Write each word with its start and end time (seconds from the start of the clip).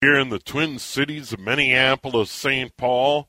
Here 0.00 0.16
in 0.16 0.28
the 0.28 0.38
Twin 0.38 0.78
Cities 0.78 1.32
of 1.32 1.40
Minneapolis, 1.40 2.30
St. 2.30 2.76
Paul, 2.76 3.28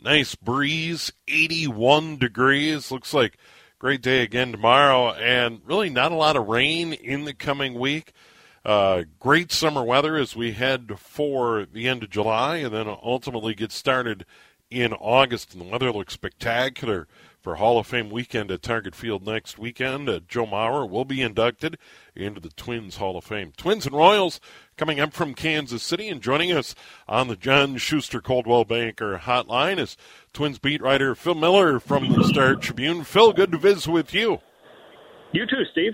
nice 0.00 0.34
breeze, 0.34 1.12
81 1.28 2.16
degrees. 2.16 2.90
Looks 2.90 3.14
like 3.14 3.38
great 3.78 4.02
day 4.02 4.22
again 4.22 4.50
tomorrow, 4.50 5.12
and 5.12 5.60
really 5.64 5.90
not 5.90 6.10
a 6.10 6.16
lot 6.16 6.34
of 6.34 6.48
rain 6.48 6.92
in 6.92 7.24
the 7.24 7.34
coming 7.34 7.78
week. 7.78 8.12
Uh, 8.64 9.04
great 9.20 9.52
summer 9.52 9.84
weather 9.84 10.16
as 10.16 10.34
we 10.34 10.50
head 10.50 10.98
for 10.98 11.64
the 11.72 11.86
end 11.86 12.02
of 12.02 12.10
July 12.10 12.56
and 12.56 12.74
then 12.74 12.88
ultimately 12.88 13.54
get 13.54 13.70
started 13.70 14.26
in 14.72 14.92
August, 14.94 15.52
and 15.52 15.62
the 15.62 15.70
weather 15.70 15.92
looks 15.92 16.14
spectacular 16.14 17.06
for 17.40 17.56
Hall 17.56 17.78
of 17.78 17.86
Fame 17.86 18.10
weekend 18.10 18.50
at 18.50 18.62
Target 18.62 18.94
Field 18.94 19.26
next 19.26 19.58
weekend. 19.58 20.08
Uh, 20.08 20.20
Joe 20.26 20.46
Mauer 20.46 20.88
will 20.88 21.04
be 21.04 21.22
inducted 21.22 21.78
into 22.14 22.40
the 22.40 22.50
Twins 22.50 22.96
Hall 22.96 23.16
of 23.16 23.24
Fame. 23.24 23.52
Twins 23.56 23.86
and 23.86 23.94
Royals 23.94 24.40
coming 24.76 25.00
up 25.00 25.12
from 25.12 25.34
Kansas 25.34 25.82
City 25.82 26.08
and 26.08 26.20
joining 26.20 26.52
us 26.52 26.74
on 27.08 27.28
the 27.28 27.36
John 27.36 27.76
Schuster 27.76 28.20
Coldwell 28.20 28.64
Banker 28.64 29.18
hotline 29.18 29.78
is 29.78 29.96
Twins 30.32 30.58
beat 30.58 30.82
writer 30.82 31.14
Phil 31.14 31.34
Miller 31.34 31.80
from 31.80 32.12
the 32.12 32.24
Star 32.24 32.54
Tribune. 32.56 33.04
Phil, 33.04 33.32
good 33.32 33.52
to 33.52 33.58
visit 33.58 33.90
with 33.90 34.12
you. 34.12 34.38
You 35.32 35.46
too, 35.46 35.64
Steve. 35.72 35.92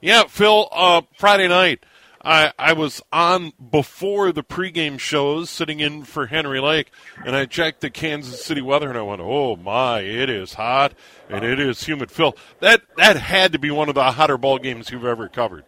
Yeah, 0.00 0.24
Phil, 0.24 0.68
uh, 0.72 1.02
Friday 1.18 1.48
night. 1.48 1.84
I, 2.22 2.52
I 2.58 2.74
was 2.74 3.00
on 3.12 3.52
before 3.70 4.30
the 4.32 4.42
pregame 4.42 4.98
shows 4.98 5.48
sitting 5.48 5.80
in 5.80 6.04
for 6.04 6.26
Henry 6.26 6.60
Lake, 6.60 6.90
and 7.24 7.34
I 7.34 7.46
checked 7.46 7.80
the 7.80 7.88
Kansas 7.90 8.44
City 8.44 8.60
weather, 8.60 8.88
and 8.88 8.98
I 8.98 9.02
went, 9.02 9.22
"Oh 9.22 9.56
my, 9.56 10.00
it 10.00 10.28
is 10.28 10.54
hot 10.54 10.92
and 11.28 11.44
it 11.44 11.58
is 11.58 11.84
humid." 11.84 12.10
Phil, 12.10 12.36
that 12.60 12.82
that 12.96 13.16
had 13.16 13.52
to 13.52 13.58
be 13.58 13.70
one 13.70 13.88
of 13.88 13.94
the 13.94 14.12
hotter 14.12 14.36
ball 14.36 14.58
games 14.58 14.90
you've 14.90 15.06
ever 15.06 15.28
covered. 15.28 15.64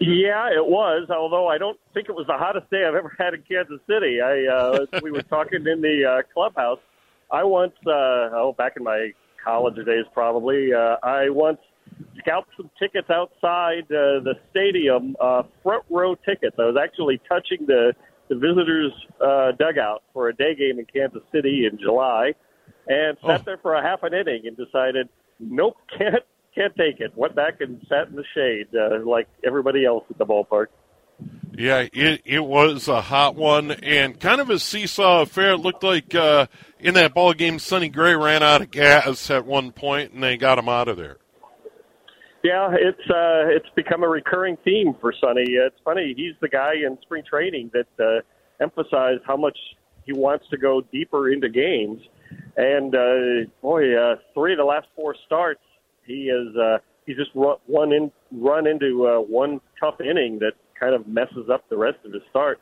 Yeah, 0.00 0.48
it 0.48 0.64
was. 0.64 1.10
Although 1.10 1.48
I 1.48 1.58
don't 1.58 1.78
think 1.92 2.08
it 2.08 2.14
was 2.14 2.26
the 2.26 2.38
hottest 2.38 2.70
day 2.70 2.84
I've 2.88 2.94
ever 2.94 3.14
had 3.18 3.34
in 3.34 3.42
Kansas 3.42 3.80
City. 3.86 4.20
I 4.22 4.46
uh, 4.46 4.86
we 5.02 5.10
were 5.10 5.22
talking 5.22 5.66
in 5.66 5.82
the 5.82 6.04
uh, 6.04 6.32
clubhouse. 6.32 6.80
I 7.30 7.44
once, 7.44 7.74
uh, 7.86 8.30
oh, 8.32 8.54
back 8.56 8.74
in 8.78 8.84
my 8.84 9.12
college 9.44 9.76
days, 9.84 10.06
probably. 10.14 10.72
Uh, 10.72 10.96
I 11.02 11.28
once 11.28 11.58
scalped 12.18 12.50
some 12.56 12.70
tickets 12.78 13.08
outside 13.10 13.84
uh, 13.84 14.20
the 14.22 14.34
stadium, 14.50 15.16
uh, 15.20 15.42
front 15.62 15.84
row 15.88 16.14
tickets. 16.14 16.56
I 16.58 16.62
was 16.62 16.76
actually 16.82 17.20
touching 17.28 17.66
the 17.66 17.94
the 18.28 18.34
visitors' 18.34 18.92
uh, 19.24 19.52
dugout 19.52 20.02
for 20.12 20.28
a 20.28 20.34
day 20.34 20.54
game 20.54 20.78
in 20.78 20.84
Kansas 20.84 21.22
City 21.32 21.66
in 21.70 21.78
July, 21.78 22.34
and 22.86 23.16
sat 23.26 23.40
oh. 23.40 23.42
there 23.44 23.58
for 23.58 23.74
a 23.74 23.82
half 23.82 24.02
an 24.02 24.12
inning 24.12 24.42
and 24.46 24.56
decided, 24.56 25.08
nope, 25.40 25.76
can't 25.98 26.22
can't 26.54 26.74
take 26.76 27.00
it. 27.00 27.16
Went 27.16 27.34
back 27.34 27.60
and 27.60 27.80
sat 27.88 28.08
in 28.08 28.16
the 28.16 28.24
shade 28.34 28.68
uh, 28.74 29.04
like 29.08 29.28
everybody 29.44 29.84
else 29.84 30.04
at 30.10 30.18
the 30.18 30.26
ballpark. 30.26 30.66
Yeah, 31.56 31.86
it 31.92 32.22
it 32.24 32.44
was 32.44 32.86
a 32.86 33.00
hot 33.00 33.34
one 33.34 33.72
and 33.72 34.20
kind 34.20 34.40
of 34.40 34.50
a 34.50 34.58
seesaw 34.58 35.22
affair. 35.22 35.52
It 35.52 35.58
looked 35.58 35.82
like 35.82 36.14
uh, 36.14 36.46
in 36.78 36.94
that 36.94 37.14
ball 37.14 37.32
game, 37.32 37.58
Sonny 37.58 37.88
Gray 37.88 38.14
ran 38.14 38.42
out 38.42 38.60
of 38.60 38.70
gas 38.70 39.30
at 39.30 39.44
one 39.44 39.72
point, 39.72 40.12
and 40.12 40.22
they 40.22 40.36
got 40.36 40.58
him 40.58 40.68
out 40.68 40.88
of 40.88 40.96
there. 40.96 41.16
Yeah, 42.44 42.72
it's 42.72 43.10
uh, 43.10 43.50
it's 43.50 43.68
become 43.74 44.04
a 44.04 44.08
recurring 44.08 44.56
theme 44.64 44.94
for 45.00 45.12
Sonny. 45.20 45.42
It's 45.44 45.76
funny; 45.84 46.14
he's 46.16 46.34
the 46.40 46.48
guy 46.48 46.74
in 46.86 46.96
spring 47.02 47.24
training 47.28 47.72
that 47.72 48.04
uh, 48.04 48.20
emphasized 48.62 49.22
how 49.26 49.36
much 49.36 49.58
he 50.06 50.12
wants 50.12 50.46
to 50.50 50.56
go 50.56 50.80
deeper 50.92 51.30
into 51.30 51.48
games. 51.48 52.00
And 52.56 52.94
uh, 52.94 53.50
boy, 53.60 53.94
uh, 53.96 54.16
three 54.34 54.52
of 54.52 54.58
the 54.58 54.64
last 54.64 54.86
four 54.94 55.16
starts, 55.26 55.60
he 56.04 56.28
has 56.28 56.56
uh, 56.56 56.78
he's 57.06 57.16
just 57.16 57.30
run, 57.34 57.56
one 57.66 57.92
in 57.92 58.12
run 58.30 58.68
into 58.68 59.06
uh, 59.06 59.20
one 59.20 59.60
tough 59.80 60.00
inning 60.00 60.38
that 60.38 60.52
kind 60.78 60.94
of 60.94 61.08
messes 61.08 61.50
up 61.52 61.68
the 61.68 61.76
rest 61.76 61.98
of 62.04 62.12
his 62.12 62.22
start. 62.30 62.60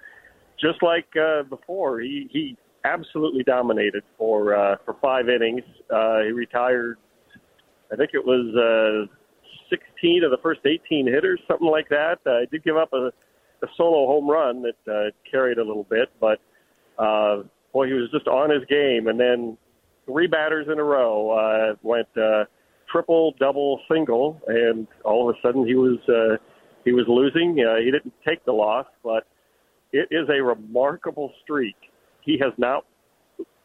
Just 0.58 0.82
like 0.82 1.06
uh, 1.20 1.42
before, 1.42 2.00
he 2.00 2.28
he 2.32 2.56
absolutely 2.84 3.42
dominated 3.42 4.04
for 4.16 4.54
uh, 4.54 4.76
for 4.86 4.96
five 5.02 5.28
innings. 5.28 5.62
Uh, 5.90 6.22
he 6.22 6.32
retired. 6.32 6.96
I 7.92 7.96
think 7.96 8.12
it 8.14 8.24
was. 8.24 8.54
Uh, 8.56 9.12
16 9.70 10.24
of 10.24 10.30
the 10.30 10.38
first 10.42 10.60
18 10.64 11.06
hitters, 11.06 11.40
something 11.48 11.68
like 11.68 11.88
that. 11.88 12.18
Uh, 12.26 12.40
he 12.40 12.46
did 12.46 12.64
give 12.64 12.76
up 12.76 12.92
a, 12.92 13.10
a 13.62 13.66
solo 13.76 14.06
home 14.06 14.28
run 14.28 14.62
that 14.62 14.92
uh, 14.92 15.10
carried 15.30 15.58
a 15.58 15.64
little 15.64 15.84
bit, 15.84 16.08
but 16.20 16.40
uh, 16.98 17.42
boy, 17.72 17.86
he 17.86 17.92
was 17.92 18.10
just 18.10 18.26
on 18.26 18.50
his 18.50 18.64
game. 18.68 19.08
And 19.08 19.18
then 19.18 19.56
three 20.06 20.26
batters 20.26 20.66
in 20.70 20.78
a 20.78 20.84
row 20.84 21.30
uh, 21.30 21.74
went 21.82 22.08
uh, 22.16 22.44
triple, 22.90 23.34
double, 23.38 23.80
single, 23.90 24.40
and 24.46 24.86
all 25.04 25.28
of 25.28 25.36
a 25.36 25.38
sudden 25.40 25.66
he 25.66 25.74
was 25.74 25.98
uh, 26.08 26.36
he 26.84 26.92
was 26.92 27.04
losing. 27.08 27.64
Uh, 27.64 27.76
he 27.76 27.90
didn't 27.90 28.14
take 28.26 28.44
the 28.44 28.52
loss, 28.52 28.86
but 29.02 29.26
it 29.92 30.08
is 30.10 30.28
a 30.28 30.42
remarkable 30.42 31.32
streak. 31.42 31.76
He 32.22 32.38
has 32.38 32.52
not 32.58 32.84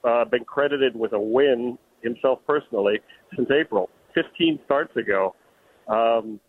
uh, 0.03 0.25
been 0.25 0.43
credited 0.43 0.95
with 0.95 1.13
a 1.13 1.19
win 1.19 1.77
himself 2.01 2.39
personally 2.47 2.99
since 3.35 3.49
April, 3.51 3.89
15 4.15 4.59
starts 4.65 4.95
ago. 4.97 5.35
Um, 5.91 6.39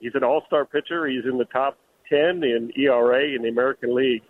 he's 0.00 0.14
an 0.14 0.24
all-star 0.24 0.64
pitcher. 0.64 1.06
He's 1.06 1.24
in 1.24 1.38
the 1.38 1.44
top 1.46 1.76
10 2.08 2.42
in 2.44 2.72
ERA 2.76 3.34
in 3.34 3.42
the 3.42 3.48
American 3.48 3.94
League, 3.94 4.22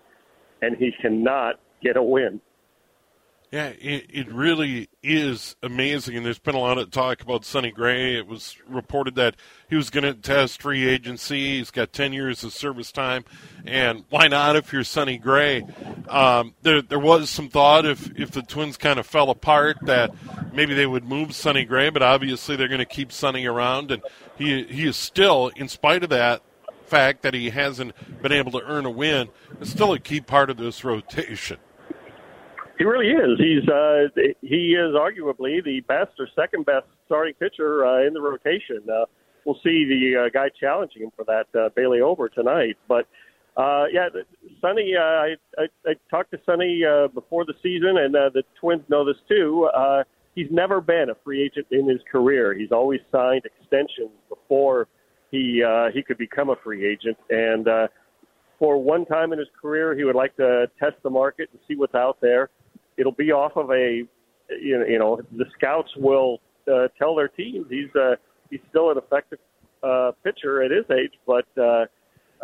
and 0.62 0.76
he 0.76 0.92
cannot 1.00 1.56
get 1.82 1.96
a 1.96 2.02
win. 2.02 2.40
Yeah, 3.52 3.66
it, 3.66 4.06
it 4.08 4.32
really 4.32 4.88
is 5.02 5.56
amazing. 5.62 6.16
And 6.16 6.24
there's 6.24 6.38
been 6.38 6.54
a 6.54 6.58
lot 6.58 6.78
of 6.78 6.90
talk 6.90 7.20
about 7.20 7.44
Sonny 7.44 7.70
Gray. 7.70 8.16
It 8.16 8.26
was 8.26 8.56
reported 8.66 9.14
that 9.16 9.36
he 9.68 9.76
was 9.76 9.90
going 9.90 10.04
to 10.04 10.14
test 10.14 10.62
free 10.62 10.88
agency. 10.88 11.58
He's 11.58 11.70
got 11.70 11.92
10 11.92 12.14
years 12.14 12.42
of 12.44 12.54
service 12.54 12.90
time. 12.90 13.26
And 13.66 14.06
why 14.08 14.28
not 14.28 14.56
if 14.56 14.72
you're 14.72 14.84
Sonny 14.84 15.18
Gray? 15.18 15.66
Um, 16.08 16.54
there, 16.62 16.80
there 16.80 16.98
was 16.98 17.28
some 17.28 17.50
thought 17.50 17.84
if, 17.84 18.10
if 18.18 18.30
the 18.30 18.40
Twins 18.40 18.78
kind 18.78 18.98
of 18.98 19.06
fell 19.06 19.28
apart 19.28 19.76
that 19.82 20.14
maybe 20.54 20.72
they 20.72 20.86
would 20.86 21.04
move 21.04 21.34
Sonny 21.34 21.66
Gray, 21.66 21.90
but 21.90 22.02
obviously 22.02 22.56
they're 22.56 22.68
going 22.68 22.78
to 22.78 22.86
keep 22.86 23.12
Sonny 23.12 23.44
around. 23.44 23.90
And 23.90 24.02
he, 24.38 24.64
he 24.64 24.86
is 24.86 24.96
still, 24.96 25.48
in 25.56 25.68
spite 25.68 26.02
of 26.02 26.08
that, 26.08 26.40
fact 26.86 27.20
that 27.20 27.34
he 27.34 27.50
hasn't 27.50 27.92
been 28.22 28.32
able 28.32 28.52
to 28.52 28.62
earn 28.64 28.86
a 28.86 28.90
win, 28.90 29.28
is 29.60 29.70
still 29.70 29.92
a 29.92 29.98
key 29.98 30.22
part 30.22 30.48
of 30.48 30.56
this 30.56 30.84
rotation. 30.84 31.58
He 32.78 32.84
really 32.84 33.08
is. 33.08 33.38
He's 33.38 33.68
uh, 33.68 34.08
he 34.40 34.74
is 34.74 34.94
arguably 34.94 35.62
the 35.64 35.80
best 35.86 36.12
or 36.18 36.28
second 36.34 36.66
best 36.66 36.86
starting 37.06 37.34
pitcher 37.34 37.84
uh, 37.84 38.06
in 38.06 38.14
the 38.14 38.20
rotation. 38.20 38.82
Uh, 38.90 39.04
we'll 39.44 39.58
see 39.62 39.84
the 39.84 40.24
uh, 40.24 40.28
guy 40.32 40.48
challenging 40.58 41.02
him 41.02 41.10
for 41.14 41.24
that 41.24 41.46
uh, 41.58 41.68
Bailey 41.76 42.00
Ober 42.00 42.28
tonight. 42.28 42.76
But 42.88 43.06
uh, 43.56 43.84
yeah, 43.92 44.08
Sonny, 44.60 44.94
uh, 44.96 45.02
I, 45.02 45.34
I, 45.58 45.66
I 45.86 45.92
talked 46.10 46.30
to 46.30 46.40
Sonny 46.46 46.82
uh, 46.84 47.08
before 47.08 47.44
the 47.44 47.54
season, 47.62 47.98
and 47.98 48.16
uh, 48.16 48.30
the 48.32 48.42
Twins 48.58 48.82
know 48.88 49.04
this 49.04 49.20
too. 49.28 49.68
Uh, 49.76 50.04
he's 50.34 50.50
never 50.50 50.80
been 50.80 51.10
a 51.10 51.14
free 51.22 51.42
agent 51.42 51.66
in 51.70 51.88
his 51.88 52.00
career. 52.10 52.54
He's 52.54 52.72
always 52.72 53.00
signed 53.10 53.42
extensions 53.44 54.10
before 54.28 54.88
he 55.30 55.62
uh, 55.62 55.90
he 55.92 56.02
could 56.02 56.18
become 56.18 56.50
a 56.50 56.56
free 56.64 56.86
agent, 56.86 57.18
and 57.28 57.68
uh, 57.68 57.88
for 58.58 58.82
one 58.82 59.04
time 59.04 59.32
in 59.32 59.38
his 59.38 59.48
career, 59.60 59.94
he 59.94 60.04
would 60.04 60.14
like 60.14 60.36
to 60.36 60.66
test 60.78 60.96
the 61.02 61.10
market 61.10 61.50
and 61.52 61.60
see 61.68 61.74
what's 61.74 61.94
out 61.94 62.18
there 62.20 62.48
it'll 62.96 63.12
be 63.12 63.32
off 63.32 63.56
of 63.56 63.70
a 63.70 64.02
you 64.60 64.98
know, 64.98 65.20
the 65.36 65.44
scouts 65.56 65.90
will 65.96 66.40
uh, 66.72 66.88
tell 66.98 67.14
their 67.14 67.28
teams 67.28 67.66
he's 67.70 67.94
uh, 67.94 68.16
he's 68.50 68.60
still 68.70 68.90
an 68.90 68.98
effective 68.98 69.38
uh, 69.82 70.12
pitcher 70.24 70.62
at 70.62 70.70
his 70.70 70.84
age, 70.90 71.12
but 71.26 71.46
uh, 71.58 71.86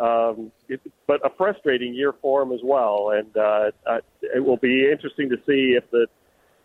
um, 0.03 0.51
it, 0.67 0.81
but 1.07 1.25
a 1.25 1.29
frustrating 1.37 1.93
year 1.93 2.13
for 2.21 2.41
him 2.41 2.51
as 2.51 2.61
well. 2.63 3.11
And 3.13 3.35
uh, 3.37 3.71
uh, 3.85 3.99
it 4.21 4.43
will 4.43 4.57
be 4.57 4.89
interesting 4.89 5.29
to 5.29 5.37
see 5.45 5.77
if 5.77 5.89
the 5.91 6.07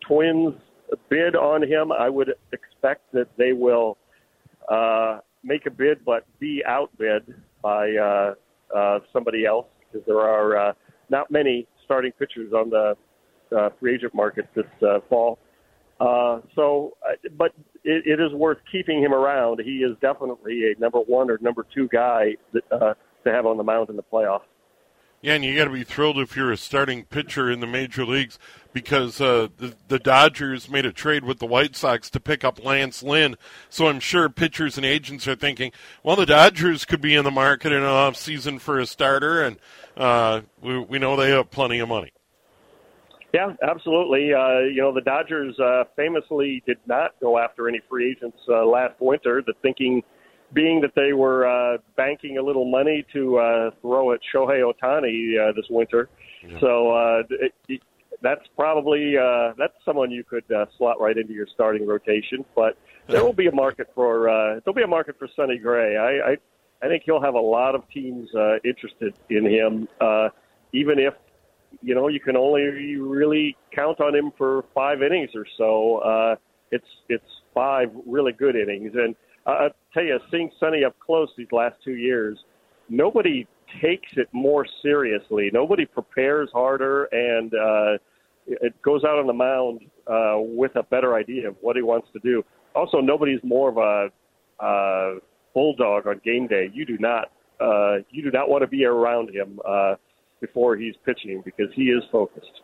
Twins 0.07 0.55
bid 1.09 1.35
on 1.35 1.63
him. 1.63 1.91
I 1.91 2.09
would 2.09 2.33
expect 2.51 3.11
that 3.13 3.27
they 3.37 3.53
will 3.53 3.97
uh, 4.69 5.19
make 5.43 5.65
a 5.65 5.71
bid, 5.71 6.03
but 6.05 6.25
be 6.39 6.63
outbid 6.65 7.33
by 7.61 7.91
uh, 7.91 8.33
uh, 8.75 8.99
somebody 9.11 9.45
else 9.45 9.67
because 9.79 10.05
there 10.05 10.19
are 10.19 10.57
uh, 10.57 10.73
not 11.09 11.29
many 11.31 11.67
starting 11.83 12.11
pitchers 12.13 12.51
on 12.53 12.69
the 12.69 12.95
uh, 13.55 13.69
free 13.79 13.95
agent 13.95 14.13
market 14.13 14.47
this 14.55 14.65
uh, 14.81 14.99
fall. 15.09 15.39
Uh, 15.99 16.41
so, 16.55 16.97
uh, 17.07 17.13
but 17.37 17.53
it, 17.83 18.05
it 18.05 18.19
is 18.19 18.33
worth 18.33 18.57
keeping 18.71 19.01
him 19.01 19.13
around. 19.13 19.61
He 19.63 19.77
is 19.77 19.95
definitely 20.01 20.73
a 20.75 20.79
number 20.79 20.99
one 20.99 21.29
or 21.29 21.37
number 21.41 21.65
two 21.73 21.87
guy 21.87 22.35
that, 22.51 22.63
uh, 22.71 22.93
to 23.23 23.31
have 23.31 23.45
on 23.45 23.57
the 23.57 23.63
mound 23.63 23.89
in 23.89 23.95
the 23.95 24.03
playoffs. 24.03 24.41
Yeah, 25.21 25.33
and 25.33 25.43
you 25.43 25.55
got 25.55 25.65
to 25.65 25.71
be 25.71 25.83
thrilled 25.83 26.19
if 26.19 26.35
you're 26.35 26.51
a 26.51 26.57
starting 26.57 27.05
pitcher 27.05 27.49
in 27.49 27.59
the 27.59 27.65
major 27.65 28.05
leagues 28.05 28.37
because 28.73 29.19
uh, 29.19 29.47
the, 29.57 29.73
the 29.87 29.97
Dodgers 29.97 30.69
made 30.69 30.85
a 30.85 30.93
trade 30.93 31.23
with 31.23 31.39
the 31.39 31.47
White 31.47 31.75
Sox 31.75 32.11
to 32.11 32.19
pick 32.19 32.43
up 32.43 32.63
Lance 32.63 33.01
Lynn. 33.01 33.35
So 33.67 33.87
I'm 33.87 33.99
sure 33.99 34.29
pitchers 34.29 34.77
and 34.77 34.85
agents 34.85 35.27
are 35.27 35.35
thinking, 35.35 35.71
well, 36.03 36.15
the 36.15 36.27
Dodgers 36.27 36.85
could 36.85 37.01
be 37.01 37.15
in 37.15 37.23
the 37.23 37.31
market 37.31 37.71
in 37.71 37.79
an 37.79 37.85
off 37.85 38.17
season 38.17 38.59
for 38.59 38.77
a 38.77 38.85
starter, 38.85 39.41
and 39.41 39.57
uh, 39.97 40.41
we, 40.61 40.77
we 40.77 40.99
know 40.99 41.15
they 41.15 41.31
have 41.31 41.49
plenty 41.49 41.79
of 41.79 41.89
money. 41.89 42.11
Yeah, 43.35 43.53
absolutely. 43.61 44.33
Uh, 44.33 44.59
you 44.59 44.81
know, 44.81 44.93
the 44.93 45.01
Dodgers 45.01 45.59
uh, 45.59 45.83
famously 45.97 46.63
did 46.65 46.77
not 46.85 47.19
go 47.19 47.37
after 47.37 47.67
any 47.67 47.81
free 47.89 48.11
agents 48.11 48.37
uh, 48.47 48.65
last 48.65 48.93
winter. 49.01 49.43
The 49.45 49.51
thinking 49.61 50.03
being 50.53 50.79
that 50.79 50.95
they 50.95 51.11
were 51.11 51.45
uh, 51.45 51.79
banking 51.97 52.37
a 52.37 52.41
little 52.41 52.63
money 52.63 53.05
to 53.11 53.37
uh, 53.37 53.71
throw 53.81 54.13
at 54.13 54.21
Shohei 54.33 54.63
Ohtani 54.63 55.37
uh, 55.37 55.51
this 55.51 55.65
winter. 55.69 56.07
Yeah. 56.47 56.59
So 56.61 56.91
uh, 56.91 57.23
it, 57.29 57.53
it, 57.67 57.81
that's 58.21 58.47
probably 58.55 59.17
uh, 59.17 59.51
that's 59.57 59.73
someone 59.83 60.11
you 60.11 60.23
could 60.23 60.49
uh, 60.49 60.67
slot 60.77 61.01
right 61.01 61.17
into 61.17 61.33
your 61.33 61.47
starting 61.53 61.85
rotation. 61.85 62.45
But 62.55 62.77
there 63.09 63.25
will 63.25 63.33
be 63.33 63.47
a 63.47 63.51
market 63.51 63.91
for 63.93 64.29
uh, 64.29 64.61
there'll 64.63 64.75
be 64.75 64.83
a 64.83 64.87
market 64.87 65.19
for 65.19 65.27
Sonny 65.35 65.57
Gray. 65.57 65.97
I, 65.97 66.31
I 66.31 66.37
I 66.81 66.87
think 66.87 67.03
he'll 67.05 67.21
have 67.21 67.33
a 67.33 67.39
lot 67.39 67.75
of 67.75 67.83
teams 67.89 68.33
uh, 68.33 68.59
interested 68.63 69.13
in 69.29 69.45
him, 69.45 69.89
uh, 69.99 70.29
even 70.71 70.99
if 70.99 71.15
you 71.81 71.95
know, 71.95 72.07
you 72.07 72.19
can 72.19 72.35
only 72.35 72.61
really 72.97 73.55
count 73.73 73.99
on 74.01 74.15
him 74.15 74.31
for 74.37 74.65
five 74.73 75.01
innings 75.01 75.31
or 75.35 75.45
so. 75.57 75.97
Uh, 75.97 76.35
it's 76.71 76.87
it's 77.09 77.23
five 77.53 77.89
really 78.05 78.33
good 78.33 78.55
innings, 78.55 78.91
and 78.95 79.15
uh, 79.45 79.49
I 79.49 79.67
tell 79.93 80.03
you, 80.03 80.19
seeing 80.31 80.51
Sonny 80.59 80.83
up 80.83 80.95
close 80.99 81.29
these 81.37 81.51
last 81.51 81.75
two 81.83 81.95
years, 81.95 82.37
nobody 82.89 83.47
takes 83.81 84.09
it 84.15 84.27
more 84.31 84.65
seriously. 84.81 85.49
Nobody 85.53 85.85
prepares 85.85 86.49
harder, 86.53 87.05
and 87.05 87.53
uh, 87.53 87.97
it 88.47 88.79
goes 88.81 89.03
out 89.03 89.19
on 89.19 89.27
the 89.27 89.33
mound 89.33 89.81
uh, 90.07 90.35
with 90.37 90.75
a 90.75 90.83
better 90.83 91.15
idea 91.15 91.49
of 91.49 91.55
what 91.61 91.75
he 91.75 91.81
wants 91.81 92.07
to 92.13 92.19
do. 92.19 92.43
Also, 92.75 92.99
nobody's 92.99 93.39
more 93.43 93.69
of 93.69 93.77
a 93.77 94.63
uh, 94.63 95.19
bulldog 95.53 96.07
on 96.07 96.21
game 96.23 96.47
day. 96.47 96.69
You 96.73 96.85
do 96.85 96.97
not 96.99 97.31
uh, 97.59 97.97
you 98.09 98.21
do 98.21 98.31
not 98.31 98.49
want 98.49 98.61
to 98.61 98.67
be 98.67 98.85
around 98.85 99.33
him. 99.33 99.59
Uh, 99.65 99.95
before 100.41 100.75
he's 100.75 100.95
pitching 101.05 101.41
because 101.43 101.69
he 101.73 101.85
is 101.85 102.03
focused. 102.11 102.61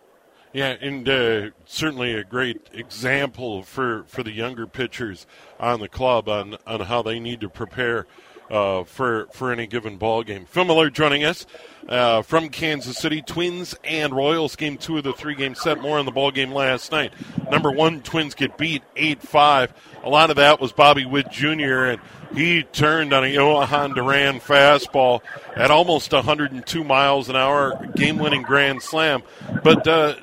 Yeah, 0.53 0.75
and 0.81 1.07
uh, 1.07 1.49
certainly 1.65 2.13
a 2.13 2.25
great 2.25 2.69
example 2.73 3.63
for, 3.63 4.03
for 4.07 4.21
the 4.21 4.31
younger 4.31 4.67
pitchers 4.67 5.25
on 5.59 5.79
the 5.79 5.87
club 5.87 6.27
on, 6.27 6.57
on 6.67 6.81
how 6.81 7.01
they 7.01 7.19
need 7.19 7.39
to 7.41 7.49
prepare 7.49 8.05
uh, 8.49 8.83
for 8.83 9.27
for 9.33 9.51
any 9.51 9.67
given 9.67 9.97
ball 9.97 10.23
game. 10.23 10.45
Phil 10.45 10.65
Miller 10.65 10.89
joining 10.89 11.23
us 11.23 11.45
uh, 11.87 12.21
from 12.21 12.49
Kansas 12.49 12.97
City. 12.97 13.21
Twins 13.21 13.75
and 13.83 14.13
Royals 14.13 14.55
game 14.55 14.77
two 14.77 14.97
of 14.97 15.03
the 15.03 15.13
three 15.13 15.35
game 15.35 15.55
set. 15.55 15.81
More 15.81 15.99
on 15.99 16.05
the 16.05 16.11
ball 16.11 16.31
game 16.31 16.51
last 16.51 16.91
night. 16.91 17.13
Number 17.49 17.71
one, 17.71 18.01
Twins 18.01 18.35
get 18.35 18.57
beat 18.57 18.83
eight 18.95 19.21
five. 19.21 19.73
A 20.03 20.09
lot 20.09 20.29
of 20.29 20.37
that 20.37 20.59
was 20.59 20.71
Bobby 20.71 21.05
Witt 21.05 21.29
Jr. 21.31 21.85
and 21.85 22.01
he 22.33 22.63
turned 22.63 23.13
on 23.13 23.23
a 23.23 23.27
Jhoan 23.27 23.93
Duran 23.93 24.39
fastball 24.39 25.21
at 25.55 25.69
almost 25.69 26.13
102 26.13 26.83
miles 26.83 27.29
an 27.29 27.35
hour, 27.35 27.87
game-winning 27.95 28.41
grand 28.41 28.81
slam. 28.81 29.21
But 29.63 29.85
uh, 29.87 30.15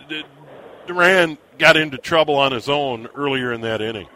Duran 0.87 1.37
got 1.59 1.77
into 1.77 1.99
trouble 1.99 2.37
on 2.37 2.53
his 2.53 2.69
own 2.69 3.09
earlier 3.15 3.53
in 3.53 3.61
that 3.61 3.83
inning. 3.83 4.09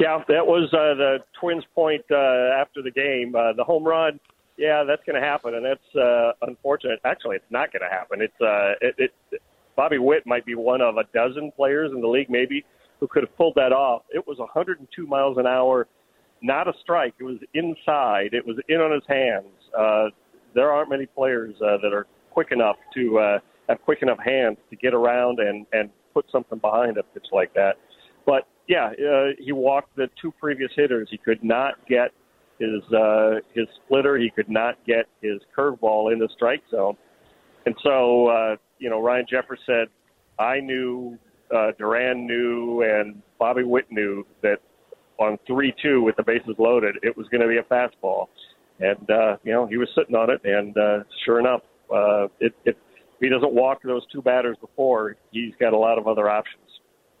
Yeah, 0.00 0.24
that 0.28 0.46
was 0.46 0.72
uh, 0.72 0.96
the 0.96 1.18
Twins' 1.38 1.62
point 1.74 2.02
uh, 2.10 2.58
after 2.58 2.80
the 2.82 2.90
game. 2.90 3.34
Uh, 3.36 3.52
the 3.52 3.62
home 3.62 3.84
run, 3.84 4.18
yeah, 4.56 4.82
that's 4.82 5.02
going 5.04 5.20
to 5.20 5.26
happen, 5.26 5.54
and 5.54 5.62
that's 5.62 5.94
uh, 5.94 6.32
unfortunate. 6.40 7.00
Actually, 7.04 7.36
it's 7.36 7.50
not 7.50 7.70
going 7.70 7.82
to 7.82 7.94
happen. 7.94 8.22
It's 8.22 8.40
uh, 8.40 8.80
it, 8.80 9.10
it, 9.30 9.42
Bobby 9.76 9.98
Witt 9.98 10.26
might 10.26 10.46
be 10.46 10.54
one 10.54 10.80
of 10.80 10.96
a 10.96 11.04
dozen 11.12 11.52
players 11.54 11.90
in 11.94 12.00
the 12.00 12.08
league, 12.08 12.30
maybe, 12.30 12.64
who 12.98 13.08
could 13.08 13.24
have 13.24 13.36
pulled 13.36 13.56
that 13.56 13.72
off. 13.72 14.02
It 14.08 14.26
was 14.26 14.38
102 14.38 15.06
miles 15.06 15.36
an 15.36 15.46
hour, 15.46 15.86
not 16.40 16.66
a 16.66 16.72
strike. 16.80 17.12
It 17.20 17.24
was 17.24 17.36
inside. 17.52 18.32
It 18.32 18.46
was 18.46 18.56
in 18.70 18.80
on 18.80 18.92
his 18.92 19.04
hands. 19.06 19.52
Uh, 19.78 20.06
there 20.54 20.72
aren't 20.72 20.88
many 20.88 21.04
players 21.04 21.54
uh, 21.56 21.76
that 21.82 21.92
are 21.92 22.06
quick 22.30 22.52
enough 22.52 22.76
to 22.94 23.18
uh, 23.18 23.38
have 23.68 23.82
quick 23.82 23.98
enough 24.00 24.18
hands 24.24 24.56
to 24.70 24.76
get 24.76 24.94
around 24.94 25.40
and 25.40 25.66
and 25.74 25.90
put 26.14 26.24
something 26.32 26.58
behind 26.58 26.96
a 26.96 27.02
pitch 27.02 27.26
like 27.32 27.52
that. 27.52 27.74
Yeah, 28.70 28.86
uh, 28.86 29.32
he 29.36 29.50
walked 29.50 29.96
the 29.96 30.08
two 30.22 30.32
previous 30.38 30.70
hitters. 30.76 31.08
He 31.10 31.18
could 31.18 31.42
not 31.42 31.74
get 31.88 32.12
his 32.60 32.80
uh, 32.92 33.40
his 33.52 33.66
splitter. 33.84 34.16
He 34.16 34.30
could 34.30 34.48
not 34.48 34.78
get 34.86 35.06
his 35.20 35.40
curveball 35.58 36.12
in 36.12 36.20
the 36.20 36.28
strike 36.36 36.62
zone. 36.70 36.96
And 37.66 37.74
so, 37.82 38.28
uh, 38.28 38.56
you 38.78 38.88
know, 38.88 39.02
Ryan 39.02 39.26
Jeffers 39.28 39.58
said, 39.66 39.88
I 40.38 40.60
knew, 40.60 41.18
uh, 41.52 41.72
Duran 41.80 42.28
knew, 42.28 42.82
and 42.82 43.20
Bobby 43.40 43.64
Witt 43.64 43.90
knew 43.90 44.24
that 44.42 44.58
on 45.18 45.36
3 45.48 45.74
2 45.82 46.02
with 46.02 46.14
the 46.14 46.22
bases 46.22 46.54
loaded, 46.56 46.94
it 47.02 47.16
was 47.16 47.26
going 47.26 47.40
to 47.40 47.48
be 47.48 47.56
a 47.56 47.64
fastball. 47.64 48.28
And, 48.78 49.10
uh, 49.10 49.36
you 49.42 49.52
know, 49.52 49.66
he 49.66 49.78
was 49.78 49.88
sitting 49.98 50.14
on 50.14 50.30
it, 50.30 50.42
and 50.44 50.78
uh, 50.78 51.02
sure 51.24 51.40
enough, 51.40 51.62
uh, 51.92 52.26
it, 52.38 52.54
it, 52.64 52.76
if 52.76 53.18
he 53.18 53.28
doesn't 53.28 53.52
walk 53.52 53.82
those 53.82 54.06
two 54.12 54.22
batters 54.22 54.56
before, 54.60 55.16
he's 55.32 55.54
got 55.58 55.72
a 55.72 55.76
lot 55.76 55.98
of 55.98 56.06
other 56.06 56.30
options. 56.30 56.68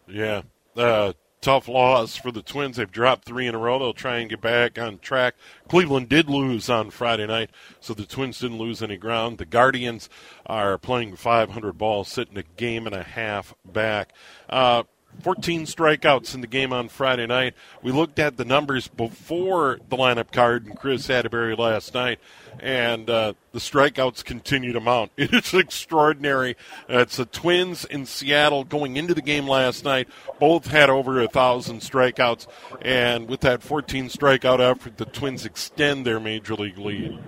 Yeah. 0.06 0.42
Uh, 0.76 1.12
tough 1.40 1.68
loss 1.68 2.16
for 2.16 2.30
the 2.30 2.42
Twins. 2.42 2.76
They've 2.76 2.90
dropped 2.90 3.24
three 3.24 3.46
in 3.46 3.54
a 3.54 3.58
row. 3.58 3.78
They'll 3.78 3.92
try 3.92 4.18
and 4.18 4.30
get 4.30 4.40
back 4.40 4.78
on 4.78 4.98
track. 4.98 5.34
Cleveland 5.68 6.08
did 6.08 6.28
lose 6.28 6.68
on 6.68 6.90
Friday 6.90 7.26
night, 7.26 7.50
so 7.80 7.94
the 7.94 8.06
Twins 8.06 8.38
didn't 8.38 8.58
lose 8.58 8.82
any 8.82 8.96
ground. 8.96 9.38
The 9.38 9.46
Guardians 9.46 10.08
are 10.46 10.78
playing 10.78 11.16
500 11.16 11.72
balls, 11.74 12.08
sitting 12.08 12.38
a 12.38 12.42
game 12.42 12.86
and 12.86 12.94
a 12.94 13.02
half 13.02 13.54
back. 13.64 14.12
Uh, 14.48 14.84
14 15.22 15.66
strikeouts 15.66 16.34
in 16.34 16.40
the 16.40 16.46
game 16.46 16.72
on 16.72 16.88
Friday 16.88 17.26
night. 17.26 17.54
We 17.82 17.92
looked 17.92 18.18
at 18.18 18.36
the 18.36 18.44
numbers 18.44 18.88
before 18.88 19.78
the 19.88 19.96
lineup 19.96 20.32
card 20.32 20.66
and 20.66 20.78
Chris 20.78 21.10
Atterbury 21.10 21.54
last 21.54 21.94
night, 21.94 22.18
and 22.58 23.08
uh, 23.08 23.34
the 23.52 23.58
strikeouts 23.58 24.24
continue 24.24 24.72
to 24.72 24.80
mount. 24.80 25.12
It's 25.40 25.54
extraordinary. 25.54 26.56
it's 26.88 27.16
the 27.16 27.24
Twins 27.24 27.84
in 27.84 28.06
Seattle 28.06 28.64
going 28.64 28.96
into 28.96 29.14
the 29.14 29.22
game 29.22 29.46
last 29.46 29.84
night. 29.84 30.08
Both 30.38 30.66
had 30.66 30.90
over 30.90 31.20
a 31.20 31.28
thousand 31.28 31.80
strikeouts, 31.80 32.46
and 32.82 33.28
with 33.28 33.40
that 33.40 33.62
14 33.62 34.08
strikeout 34.08 34.60
effort, 34.60 34.96
the 34.96 35.04
Twins 35.04 35.44
extend 35.44 36.06
their 36.06 36.20
major 36.20 36.54
league 36.54 36.78
lead. 36.78 37.18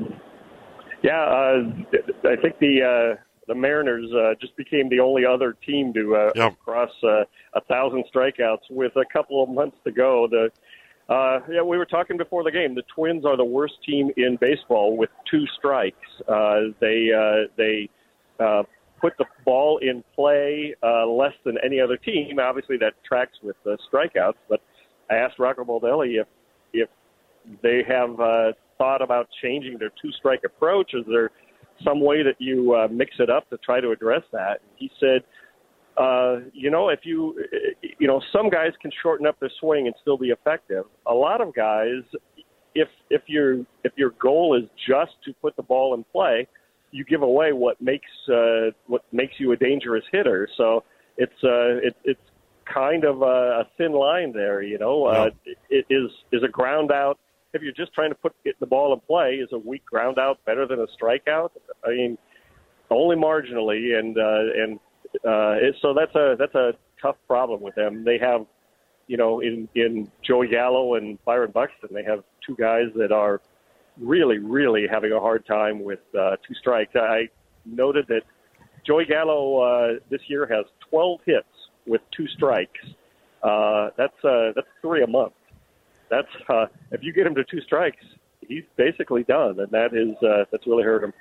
Yeah, 1.03 1.21
uh, 1.21 1.63
I 2.25 2.37
think 2.37 2.59
the. 2.59 3.17
Uh 3.19 3.23
the 3.49 3.55
Mariners 3.55 4.11
uh, 4.13 4.35
just 4.41 4.57
became 4.57 4.89
the 4.89 5.01
only 5.01 5.25
other 5.25 5.57
team 5.67 5.93
to 5.95 6.17
uh, 6.17 6.33
yep. 6.35 6.59
cross 6.65 6.91
uh, 7.03 7.25
a 7.55 7.61
thousand 7.69 8.05
strikeouts 8.15 8.71
with 8.71 8.95
a 8.97 9.05
couple 9.13 9.43
of 9.43 9.49
months 9.49 9.77
to 9.85 9.91
go. 9.91 10.29
The 10.31 10.51
uh, 11.13 11.41
yeah, 11.51 11.63
we 11.63 11.77
were 11.77 11.87
talking 11.87 12.17
before 12.17 12.45
the 12.45 12.51
game. 12.51 12.75
The 12.75 12.85
Twins 12.95 13.25
are 13.25 13.37
the 13.37 13.45
worst 13.45 13.75
team 13.87 14.11
in 14.17 14.37
baseball 14.41 14.97
with 14.97 15.11
two 15.31 15.45
strikes. 15.59 15.97
Uh, 16.29 16.73
they 16.81 17.11
uh, 17.13 17.49
they 17.57 17.91
uh, 18.39 18.63
put 19.01 19.15
the 19.19 19.27
ball 19.45 19.79
in 19.79 20.05
play 20.15 20.75
uh, 20.83 21.07
less 21.07 21.35
than 21.45 21.59
any 21.65 21.81
other 21.81 21.97
team. 21.97 22.39
Obviously, 22.39 22.77
that 22.79 22.95
tracks 23.05 23.37
with 23.43 23.57
the 23.65 23.77
strikeouts. 23.93 24.37
But 24.49 24.63
I 25.11 25.17
asked 25.17 25.39
Rocco 25.39 25.65
Baldelli 25.65 26.21
if 26.21 26.29
if 26.73 26.89
they 27.63 27.83
have 27.87 28.19
uh, 28.21 28.53
thought 28.79 29.03
about 29.03 29.29
changing 29.43 29.79
their 29.79 29.91
two 30.01 30.13
strike 30.13 30.45
approach. 30.47 30.95
Is 30.95 31.05
there 31.09 31.31
some 31.85 32.01
way 32.01 32.23
that 32.23 32.37
you 32.39 32.75
uh, 32.75 32.89
mix 32.91 33.17
it 33.19 33.31
up 33.31 33.49
to 33.51 33.59
try 33.59 33.81
to 33.81 33.91
address 33.91 34.23
that. 34.33 34.61
He 34.77 34.91
said, 34.99 35.23
uh, 35.97 36.41
you 36.53 36.71
know, 36.71 36.89
if 36.89 37.01
you, 37.05 37.45
you 37.99 38.07
know, 38.07 38.21
some 38.33 38.49
guys 38.49 38.73
can 38.81 38.91
shorten 39.03 39.27
up 39.27 39.39
their 39.41 39.51
swing 39.61 39.87
and 39.87 39.95
still 40.01 40.17
be 40.17 40.29
effective. 40.29 40.85
A 41.07 41.13
lot 41.15 41.41
of 41.41 41.55
guys, 41.55 42.03
if 42.75 42.89
if 43.11 43.23
your 43.27 43.59
if 43.85 43.93
your 43.97 44.11
goal 44.21 44.57
is 44.57 44.69
just 44.89 45.13
to 45.25 45.35
put 45.43 45.55
the 45.57 45.63
ball 45.63 45.95
in 45.95 46.05
play, 46.05 46.49
you 46.91 47.05
give 47.05 47.23
away 47.23 47.53
what 47.53 47.81
makes 47.81 48.09
uh, 48.33 48.71
what 48.87 49.05
makes 49.13 49.35
you 49.39 49.53
a 49.53 49.57
dangerous 49.57 50.05
hitter. 50.11 50.49
So 50.57 50.85
it's 51.19 51.33
uh, 51.45 51.87
it, 51.87 51.97
it's 52.05 52.21
kind 52.73 53.05
of 53.05 53.23
a, 53.23 53.25
a 53.25 53.69
thin 53.77 53.93
line 53.93 54.33
there. 54.33 54.63
You 54.63 54.79
know, 54.79 55.05
uh, 55.05 55.31
it 55.69 55.87
is 55.91 56.11
is 56.33 56.43
a 56.43 56.49
ground 56.49 56.91
out 56.91 57.19
if 57.53 57.63
you're 57.63 57.73
just 57.73 57.93
trying 57.95 58.11
to 58.11 58.15
put 58.15 58.35
get 58.45 58.59
the 58.61 58.67
ball 58.67 58.93
in 58.93 59.01
play, 59.01 59.35
is 59.35 59.49
a 59.53 59.59
weak 59.59 59.85
ground 59.85 60.19
out 60.19 60.45
better 60.45 60.67
than 60.67 60.81
a 60.81 60.87
strikeout? 60.87 61.51
I 61.85 61.91
mean, 61.91 62.19
only 62.91 63.17
marginally, 63.17 63.99
and 63.99 64.17
uh, 64.17 64.63
and 64.63 64.81
uh, 65.25 65.67
it, 65.67 65.77
so 65.81 65.95
that's 65.95 66.15
a 66.15 66.37
that's 66.39 66.55
a 66.55 66.73
tough 67.01 67.17
problem 67.27 67.61
with 67.61 67.75
them. 67.75 68.05
They 68.05 68.19
have, 68.19 68.47
you 69.07 69.17
know, 69.17 69.41
in 69.41 69.69
in 69.75 70.11
Joey 70.23 70.49
Gallo 70.49 70.95
and 70.95 71.23
Byron 71.25 71.51
Buxton, 71.53 71.91
they 71.93 72.05
have 72.05 72.25
two 72.47 72.57
guys 72.57 72.87
that 72.97 73.13
are 73.13 73.41
really, 74.01 74.39
really 74.39 74.87
having 74.91 75.13
a 75.13 75.21
hard 75.21 75.47
time 75.47 75.83
with 75.83 76.01
uh, 76.19 76.37
two 76.47 76.55
strikes. 76.55 76.93
I 76.95 77.29
noted 77.67 78.07
that 78.09 78.23
Joey 78.87 79.05
Gallo 79.05 79.61
uh, 79.61 79.99
this 80.11 80.21
year 80.29 80.47
has 80.47 80.65
12 80.91 81.21
hits 81.27 81.47
with 81.87 82.01
two 82.17 82.27
strikes. 82.29 82.81
Uh, 83.43 83.91
that's 83.97 84.25
uh, 84.25 84.53
that's 84.55 84.67
three 84.81 85.03
a 85.03 85.07
month. 85.07 85.33
That's 86.13 86.29
uh, 86.51 86.67
if 86.91 87.03
you 87.03 87.11
get 87.15 87.27
him 87.27 87.35
to 87.37 87.45
two 87.45 87.63
strikes, 87.63 88.05
he's 88.47 88.65
basically 88.77 89.23
done, 89.23 89.59
and 89.59 89.71
that 89.71 89.95
is 89.95 90.15
uh, 90.23 90.45
that's 90.53 90.67
really 90.67 90.83
hurt 90.83 91.03
him. 91.03 91.15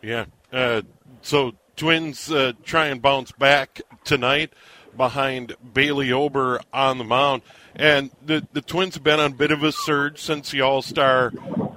Yeah. 0.00 0.24
Uh, 0.50 0.80
so 1.20 1.52
Twins 1.76 2.32
uh, 2.32 2.52
try 2.62 2.86
and 2.86 3.02
bounce 3.02 3.32
back 3.32 3.82
tonight 4.02 4.54
behind 4.96 5.54
Bailey 5.74 6.10
Ober 6.10 6.60
on 6.72 6.96
the 6.96 7.04
mound. 7.04 7.42
And 7.76 8.12
the, 8.24 8.46
the 8.52 8.62
Twins 8.62 8.94
have 8.94 9.02
been 9.02 9.20
on 9.20 9.32
a 9.32 9.34
bit 9.34 9.50
of 9.50 9.62
a 9.62 9.72
surge 9.72 10.20
since 10.20 10.50
the 10.50 10.62
All 10.62 10.80
Star 10.80 11.30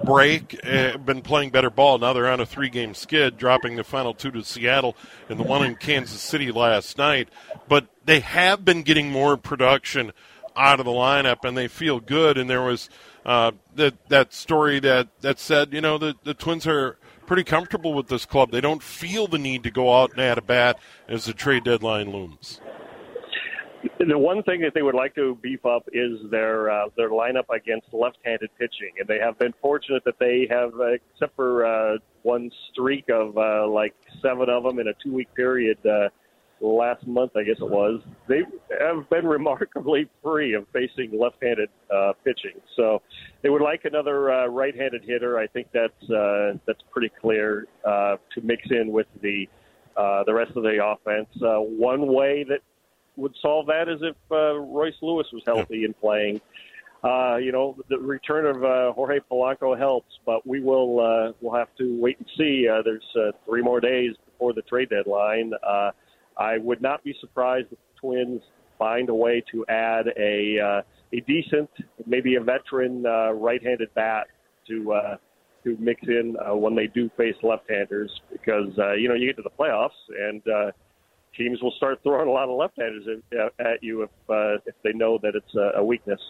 break, 0.04 0.58
uh, 0.64 0.96
been 0.96 1.20
playing 1.20 1.50
better 1.50 1.68
ball. 1.68 1.98
Now 1.98 2.14
they're 2.14 2.30
on 2.30 2.40
a 2.40 2.46
three 2.46 2.70
game 2.70 2.94
skid, 2.94 3.36
dropping 3.36 3.76
the 3.76 3.84
final 3.84 4.14
two 4.14 4.30
to 4.30 4.42
Seattle 4.42 4.96
and 5.28 5.38
the 5.38 5.44
one 5.44 5.66
in 5.66 5.74
Kansas 5.74 6.22
City 6.22 6.50
last 6.50 6.96
night. 6.96 7.28
But 7.68 7.88
they 8.06 8.20
have 8.20 8.64
been 8.64 8.84
getting 8.84 9.10
more 9.10 9.36
production 9.36 10.12
out 10.58 10.80
of 10.80 10.86
the 10.86 10.92
lineup, 10.92 11.44
and 11.44 11.56
they 11.56 11.68
feel 11.68 12.00
good. 12.00 12.36
And 12.36 12.50
there 12.50 12.62
was 12.62 12.90
uh, 13.24 13.52
that, 13.76 14.08
that 14.08 14.34
story 14.34 14.80
that, 14.80 15.08
that 15.20 15.38
said, 15.38 15.72
you 15.72 15.80
know, 15.80 15.98
the, 15.98 16.14
the 16.24 16.34
Twins 16.34 16.66
are 16.66 16.98
pretty 17.26 17.44
comfortable 17.44 17.94
with 17.94 18.08
this 18.08 18.24
club. 18.24 18.50
They 18.50 18.60
don't 18.60 18.82
feel 18.82 19.26
the 19.26 19.38
need 19.38 19.62
to 19.64 19.70
go 19.70 19.94
out 19.94 20.12
and 20.12 20.20
add 20.20 20.38
a 20.38 20.42
bat 20.42 20.78
as 21.08 21.26
the 21.26 21.34
trade 21.34 21.64
deadline 21.64 22.10
looms. 22.10 22.60
The 24.00 24.18
one 24.18 24.42
thing 24.42 24.60
that 24.62 24.74
they 24.74 24.82
would 24.82 24.94
like 24.94 25.14
to 25.14 25.36
beef 25.40 25.64
up 25.64 25.88
is 25.92 26.18
their 26.30 26.68
uh, 26.68 26.88
their 26.96 27.10
lineup 27.10 27.44
against 27.54 27.86
left-handed 27.92 28.50
pitching, 28.58 28.92
and 28.98 29.06
they 29.06 29.18
have 29.18 29.38
been 29.38 29.54
fortunate 29.62 30.02
that 30.04 30.18
they 30.18 30.48
have, 30.50 30.72
uh, 30.80 30.94
except 31.14 31.36
for 31.36 31.64
uh, 31.64 31.98
one 32.22 32.50
streak 32.72 33.08
of 33.08 33.38
uh, 33.38 33.68
like 33.68 33.94
seven 34.20 34.48
of 34.48 34.64
them 34.64 34.80
in 34.80 34.88
a 34.88 34.94
two-week 35.02 35.32
period 35.34 35.78
uh, 35.86 36.08
last 36.60 37.06
month, 37.06 37.32
I 37.36 37.42
guess 37.42 37.56
it 37.60 37.68
was. 37.68 38.00
They 38.28 38.42
have 38.80 39.08
been 39.10 39.26
remarkably 39.38 40.08
free 40.22 40.54
of 40.54 40.66
facing 40.72 41.18
left-handed 41.18 41.68
uh, 41.94 42.12
pitching. 42.24 42.60
So 42.76 43.02
they 43.42 43.48
would 43.48 43.62
like 43.62 43.84
another 43.84 44.32
uh, 44.32 44.46
right-handed 44.46 45.04
hitter. 45.04 45.38
I 45.38 45.46
think 45.46 45.68
that's 45.72 46.10
uh, 46.10 46.58
that's 46.66 46.82
pretty 46.90 47.12
clear 47.20 47.66
uh, 47.84 48.16
to 48.34 48.40
mix 48.42 48.62
in 48.70 48.92
with 48.92 49.06
the 49.22 49.48
uh, 49.96 50.24
the 50.24 50.34
rest 50.34 50.52
of 50.56 50.62
the 50.62 50.84
offense. 50.84 51.28
Uh, 51.42 51.60
one 51.60 52.06
way 52.12 52.44
that 52.48 52.60
would 53.16 53.34
solve 53.42 53.66
that 53.66 53.88
is 53.88 54.00
if 54.02 54.16
uh, 54.30 54.58
Royce 54.58 54.94
Lewis 55.02 55.26
was 55.32 55.42
healthy 55.46 55.84
and 55.84 55.98
playing. 55.98 56.40
Uh, 57.02 57.36
you 57.36 57.52
know, 57.52 57.76
the 57.88 57.98
return 57.98 58.44
of 58.46 58.64
uh, 58.64 58.92
Jorge 58.92 59.20
Polanco 59.30 59.78
helps, 59.78 60.18
but 60.26 60.44
we 60.46 60.60
will 60.60 60.98
uh, 60.98 61.32
we'll 61.40 61.56
have 61.56 61.68
to 61.78 62.00
wait 62.00 62.18
and 62.18 62.26
see. 62.36 62.66
Uh, 62.68 62.82
there's 62.82 63.04
uh, 63.16 63.30
three 63.44 63.62
more 63.62 63.80
days 63.80 64.14
before 64.26 64.52
the 64.52 64.62
trade 64.62 64.88
deadline. 64.90 65.52
Uh, 65.64 65.90
I 66.38 66.58
would 66.58 66.80
not 66.80 67.02
be 67.02 67.14
surprised 67.20 67.66
if 67.72 67.78
the 67.78 68.00
Twins 68.00 68.42
find 68.78 69.08
a 69.08 69.14
way 69.14 69.42
to 69.52 69.66
add 69.66 70.06
a 70.16 70.58
uh, 70.60 70.82
a 71.12 71.20
decent, 71.20 71.70
maybe 72.06 72.36
a 72.36 72.40
veteran 72.40 73.04
uh, 73.04 73.32
right-handed 73.32 73.92
bat 73.94 74.28
to 74.68 74.92
uh, 74.92 75.16
to 75.64 75.76
mix 75.80 76.02
in 76.06 76.36
uh, 76.36 76.54
when 76.54 76.74
they 76.74 76.86
do 76.86 77.10
face 77.16 77.34
left-handers, 77.42 78.10
because 78.30 78.78
uh, 78.78 78.92
you 78.92 79.08
know 79.08 79.14
you 79.14 79.26
get 79.26 79.36
to 79.36 79.42
the 79.42 79.50
playoffs 79.50 79.90
and. 80.18 80.42
Uh, 80.48 80.70
teams 81.36 81.62
will 81.62 81.72
start 81.76 82.00
throwing 82.02 82.26
a 82.26 82.32
lot 82.32 82.48
of 82.48 82.56
left-handers 82.56 83.22
at, 83.32 83.66
at 83.66 83.82
you 83.82 84.02
if 84.02 84.10
uh, 84.28 84.54
if 84.66 84.74
they 84.82 84.92
know 84.92 85.18
that 85.22 85.34
it's 85.36 85.54
a, 85.76 85.84
weakness. 85.84 86.20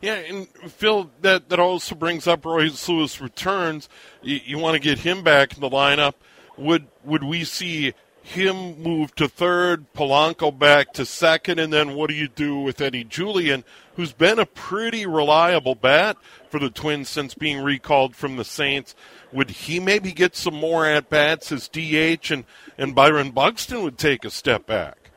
Yeah, 0.00 0.14
and 0.14 0.48
Phil, 0.48 1.10
that, 1.20 1.48
that 1.48 1.60
also 1.60 1.94
brings 1.94 2.26
up 2.26 2.44
Royce 2.44 2.88
Lewis 2.88 3.20
returns. 3.20 3.88
You, 4.22 4.40
you 4.44 4.58
want 4.58 4.74
to 4.74 4.80
get 4.80 4.98
him 4.98 5.22
back 5.22 5.54
in 5.54 5.60
the 5.60 5.70
lineup. 5.70 6.14
Would 6.58 6.88
would 7.04 7.22
we 7.22 7.44
see 7.44 7.94
him 8.26 8.82
move 8.82 9.14
to 9.14 9.28
third, 9.28 9.92
Polanco 9.92 10.56
back 10.56 10.92
to 10.94 11.06
second, 11.06 11.60
and 11.60 11.72
then 11.72 11.94
what 11.94 12.10
do 12.10 12.16
you 12.16 12.26
do 12.26 12.58
with 12.58 12.80
Eddie 12.80 13.04
Julien, 13.04 13.62
who's 13.94 14.12
been 14.12 14.40
a 14.40 14.46
pretty 14.46 15.06
reliable 15.06 15.76
bat 15.76 16.16
for 16.50 16.58
the 16.58 16.68
Twins 16.68 17.08
since 17.08 17.34
being 17.34 17.62
recalled 17.62 18.16
from 18.16 18.36
the 18.36 18.44
Saints? 18.44 18.96
Would 19.32 19.50
he 19.50 19.78
maybe 19.78 20.10
get 20.10 20.34
some 20.34 20.54
more 20.54 20.84
at 20.84 21.08
bats 21.08 21.52
as 21.52 21.68
DH, 21.68 22.32
and 22.32 22.44
and 22.76 22.96
Byron 22.96 23.30
Buxton 23.30 23.82
would 23.84 23.96
take 23.96 24.24
a 24.24 24.30
step 24.30 24.66
back? 24.66 25.10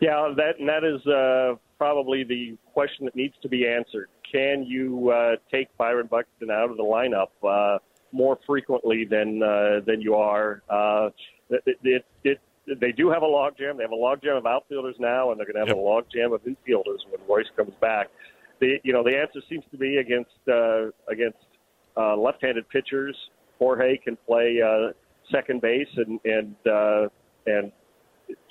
Yeah, 0.00 0.32
that 0.36 0.58
and 0.58 0.68
that 0.68 0.82
is 0.82 1.06
uh, 1.06 1.54
probably 1.78 2.24
the 2.24 2.56
question 2.72 3.04
that 3.04 3.14
needs 3.14 3.34
to 3.42 3.48
be 3.48 3.68
answered. 3.68 4.08
Can 4.32 4.64
you 4.64 5.10
uh, 5.10 5.36
take 5.50 5.68
Byron 5.76 6.08
Buxton 6.08 6.50
out 6.50 6.70
of 6.70 6.76
the 6.76 6.82
lineup 6.82 7.28
uh, 7.48 7.78
more 8.10 8.38
frequently 8.46 9.04
than 9.04 9.42
uh, 9.44 9.80
than 9.86 10.00
you 10.00 10.16
are? 10.16 10.62
It, 11.52 11.78
it, 11.82 12.04
it, 12.24 12.40
they 12.80 12.92
do 12.92 13.10
have 13.10 13.22
a 13.22 13.26
logjam. 13.26 13.76
They 13.76 13.82
have 13.82 13.92
a 13.92 13.96
logjam 13.96 14.38
of 14.38 14.46
outfielders 14.46 14.96
now, 14.98 15.30
and 15.30 15.38
they're 15.38 15.46
going 15.46 15.54
to 15.54 15.60
have 15.60 15.68
yep. 15.68 15.76
a 15.76 15.80
logjam 15.80 16.34
of 16.34 16.42
infielders 16.42 17.00
when 17.10 17.20
Royce 17.28 17.50
comes 17.56 17.72
back. 17.80 18.08
The 18.60 18.78
you 18.84 18.92
know 18.92 19.02
the 19.02 19.16
answer 19.16 19.40
seems 19.48 19.64
to 19.72 19.76
be 19.76 19.96
against 19.96 20.30
uh, 20.48 20.90
against 21.10 21.38
uh, 21.96 22.16
left-handed 22.16 22.68
pitchers. 22.68 23.16
Jorge 23.58 23.96
can 23.98 24.16
play 24.26 24.60
uh, 24.64 24.92
second 25.32 25.60
base, 25.60 25.88
and 25.96 26.20
and 26.24 26.54
uh, 26.66 27.08
and 27.46 27.72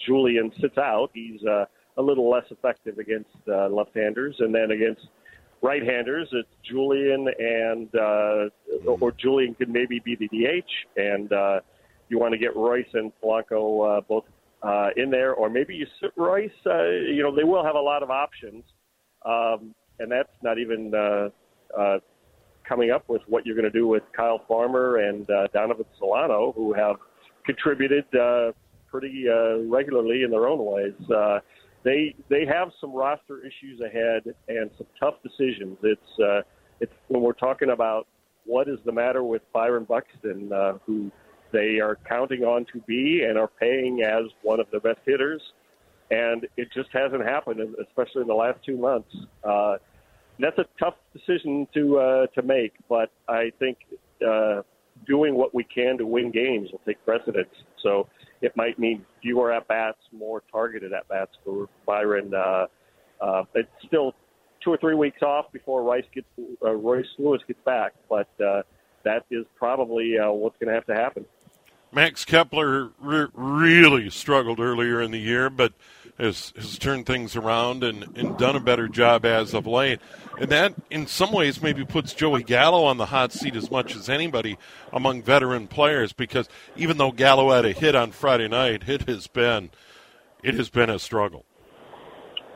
Julien 0.06 0.52
sits 0.60 0.78
out. 0.78 1.12
He's 1.14 1.42
uh, 1.46 1.66
a 1.98 2.02
little 2.02 2.30
less 2.30 2.46
effective 2.52 2.98
against 2.98 3.30
uh, 3.48 3.68
left-handers, 3.70 4.36
and 4.40 4.54
then 4.54 4.72
against 4.72 5.08
right-handers, 5.62 6.28
it's 6.32 6.50
Julien 6.70 7.28
and 7.40 7.88
uh, 7.96 8.90
or 9.00 9.12
Julien 9.12 9.54
could 9.54 9.70
maybe 9.70 10.00
be 10.04 10.16
the 10.16 10.28
DH, 10.28 11.00
and 11.00 11.32
uh, 11.32 11.60
you 12.12 12.20
want 12.20 12.34
to 12.34 12.38
get 12.38 12.56
Royce 12.56 12.86
and 12.94 13.12
Polanco 13.24 13.98
uh, 13.98 14.02
both 14.02 14.26
uh, 14.64 14.90
in 14.98 15.10
there, 15.10 15.34
or 15.34 15.50
maybe 15.50 15.74
you 15.74 15.88
sit 16.02 16.12
Royce. 16.18 16.52
Uh, 16.66 16.90
you 16.90 17.24
know, 17.24 17.34
they 17.34 17.46
will 17.46 17.64
have 17.64 17.76
a 17.76 17.80
lot 17.80 18.04
of 18.04 18.12
options, 18.12 18.64
um, 19.26 19.74
and 20.00 20.12
that's 20.12 20.30
not 20.44 20.60
even 20.60 20.94
uh, 20.94 21.30
uh, 21.80 22.00
coming 22.68 22.92
up 22.92 23.08
with 23.08 23.22
what 23.28 23.46
you're 23.46 23.56
going 23.56 23.72
to 23.72 23.80
do 23.80 23.88
with 23.88 24.04
Kyle 24.16 24.42
Farmer 24.46 24.98
and 24.98 25.28
uh, 25.32 25.48
Donovan 25.54 25.86
Solano, 25.98 26.52
who 26.52 26.74
have 26.74 26.98
contributed 27.46 28.04
uh, 28.14 28.52
pretty 28.90 29.26
uh, 29.30 29.60
regularly 29.70 30.24
in 30.24 30.32
their 30.32 30.48
own 30.48 30.64
ways. 30.66 31.10
Uh, 31.10 31.40
they 31.84 32.14
they 32.30 32.46
have 32.46 32.72
some 32.82 32.94
roster 32.94 33.40
issues 33.40 33.80
ahead 33.80 34.36
and 34.50 34.70
some 34.78 34.88
tough 35.00 35.16
decisions. 35.24 35.78
It's 35.82 36.20
uh, 36.20 36.42
it's 36.82 36.94
when 37.08 37.22
we're 37.22 37.32
talking 37.34 37.72
about 37.72 38.06
what 38.46 38.68
is 38.68 38.80
the 38.86 38.92
matter 38.92 39.24
with 39.24 39.42
Byron 39.54 39.86
Buxton, 39.86 40.52
uh, 40.52 40.74
who 40.86 41.10
they 41.52 41.80
are 41.80 41.98
counting 42.08 42.44
on 42.44 42.66
to 42.74 42.80
be 42.88 43.24
and 43.28 43.38
are 43.38 43.50
paying 43.60 44.04
as 44.04 44.24
one 44.42 44.60
of 44.60 44.68
their 44.72 44.80
best 44.80 45.00
hitters. 45.06 45.42
And 46.10 46.46
it 46.58 46.68
just 46.74 46.90
hasn't 46.92 47.24
happened, 47.24 47.62
especially 47.88 48.22
in 48.22 48.28
the 48.28 48.34
last 48.34 48.60
two 48.66 48.78
months. 48.78 49.16
Uh, 49.44 49.78
that's 50.40 50.58
a 50.58 50.66
tough 50.80 50.96
decision 51.14 51.68
to 51.74 52.00
uh, 52.00 52.28
to 52.28 52.42
make, 52.42 52.74
but 52.90 53.12
I 53.28 53.52
think 53.60 53.78
uh, 54.28 54.64
doing 55.08 55.36
what 55.36 55.54
we 55.54 55.64
can 55.64 55.98
to 55.98 56.06
win 56.06 56.32
games 56.32 56.70
will 56.72 56.82
take 56.86 57.04
precedence. 57.06 57.54
So 57.82 58.08
it 58.42 58.56
might 58.56 58.80
mean 58.80 59.06
fewer 59.22 59.52
at 59.52 59.68
bats, 59.68 60.00
more 60.12 60.44
targeted 60.52 60.94
at 60.94 61.08
bats 61.08 61.32
for 61.46 61.70
Byron. 61.86 62.34
Uh, 62.34 62.68
uh, 63.22 63.44
it's 63.54 63.70
still 63.86 64.14
two 64.64 64.72
or 64.72 64.78
three 64.78 64.96
weeks 64.96 65.22
off 65.22 65.52
before 65.52 65.84
Rice 65.84 66.06
gets 66.14 66.28
uh, 66.64 66.72
Royce 66.72 67.06
Lewis 67.18 67.42
gets 67.48 67.60
back, 67.66 67.94
but 68.10 68.30
uh, 68.44 68.62
that 69.04 69.26
is 69.32 69.46
probably 69.58 70.18
uh, 70.18 70.32
what's 70.32 70.58
going 70.60 70.70
to 70.70 70.74
have 70.74 70.86
to 70.88 70.96
happen. 70.96 71.26
Max 71.94 72.24
Kepler 72.26 72.90
re- 73.00 73.28
really 73.34 74.10
struggled 74.10 74.60
earlier 74.60 75.02
in 75.02 75.12
the 75.12 75.20
year, 75.20 75.50
but 75.50 75.74
has, 76.18 76.54
has 76.56 76.78
turned 76.78 77.06
things 77.06 77.36
around 77.36 77.84
and, 77.84 78.16
and 78.18 78.38
done 78.38 78.56
a 78.56 78.60
better 78.60 78.88
job 78.88 79.26
as 79.26 79.54
of 79.54 79.66
late. 79.68 80.00
And 80.40 80.50
that, 80.52 80.74
in 80.90 81.08
some 81.08 81.32
ways, 81.32 81.62
maybe 81.62 81.84
puts 81.84 82.14
Joey 82.14 82.44
Gallo 82.44 82.84
on 82.86 82.98
the 82.98 83.08
hot 83.08 83.32
seat 83.34 83.56
as 83.56 83.70
much 83.70 83.96
as 83.96 84.08
anybody 84.08 84.58
among 84.94 85.22
veteran 85.24 85.68
players 85.68 86.14
because 86.14 86.48
even 86.76 86.98
though 86.98 87.12
Gallo 87.12 87.52
had 87.52 87.66
a 87.66 87.72
hit 87.74 87.96
on 87.96 88.12
Friday 88.12 88.48
night, 88.48 88.88
it 88.88 89.08
has 89.10 89.28
been 89.28 89.70
it 90.44 90.56
has 90.56 90.70
been 90.70 90.90
a 90.90 90.98
struggle. 90.98 91.46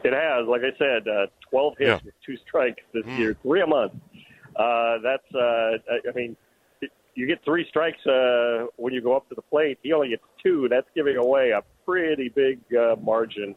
It 0.03 0.13
has, 0.13 0.47
like 0.47 0.61
I 0.61 0.75
said, 0.77 1.07
uh, 1.07 1.27
12 1.49 1.77
hits 1.77 1.87
Yeah. 1.87 1.99
with 2.05 2.13
two 2.25 2.37
strikes 2.37 2.81
this 2.93 3.05
Mm. 3.05 3.17
year, 3.19 3.37
three 3.43 3.61
a 3.61 3.67
month. 3.67 3.93
Uh, 4.55 4.97
that's, 5.03 5.35
uh, 5.35 5.77
I- 6.07 6.11
mean, 6.15 6.35
you 7.15 7.25
get 7.27 7.43
three 7.43 7.65
strikes 7.69 8.05
uh, 8.05 8.65
when 8.75 8.93
you 8.93 9.01
go 9.01 9.15
up 9.15 9.27
to 9.29 9.35
the 9.35 9.41
plate. 9.41 9.79
He 9.81 9.93
only 9.93 10.09
gets 10.09 10.23
two. 10.43 10.67
That's 10.69 10.87
giving 10.95 11.17
away 11.17 11.51
a 11.51 11.61
pretty 11.85 12.29
big 12.29 12.59
uh, 12.75 12.95
margin. 13.01 13.55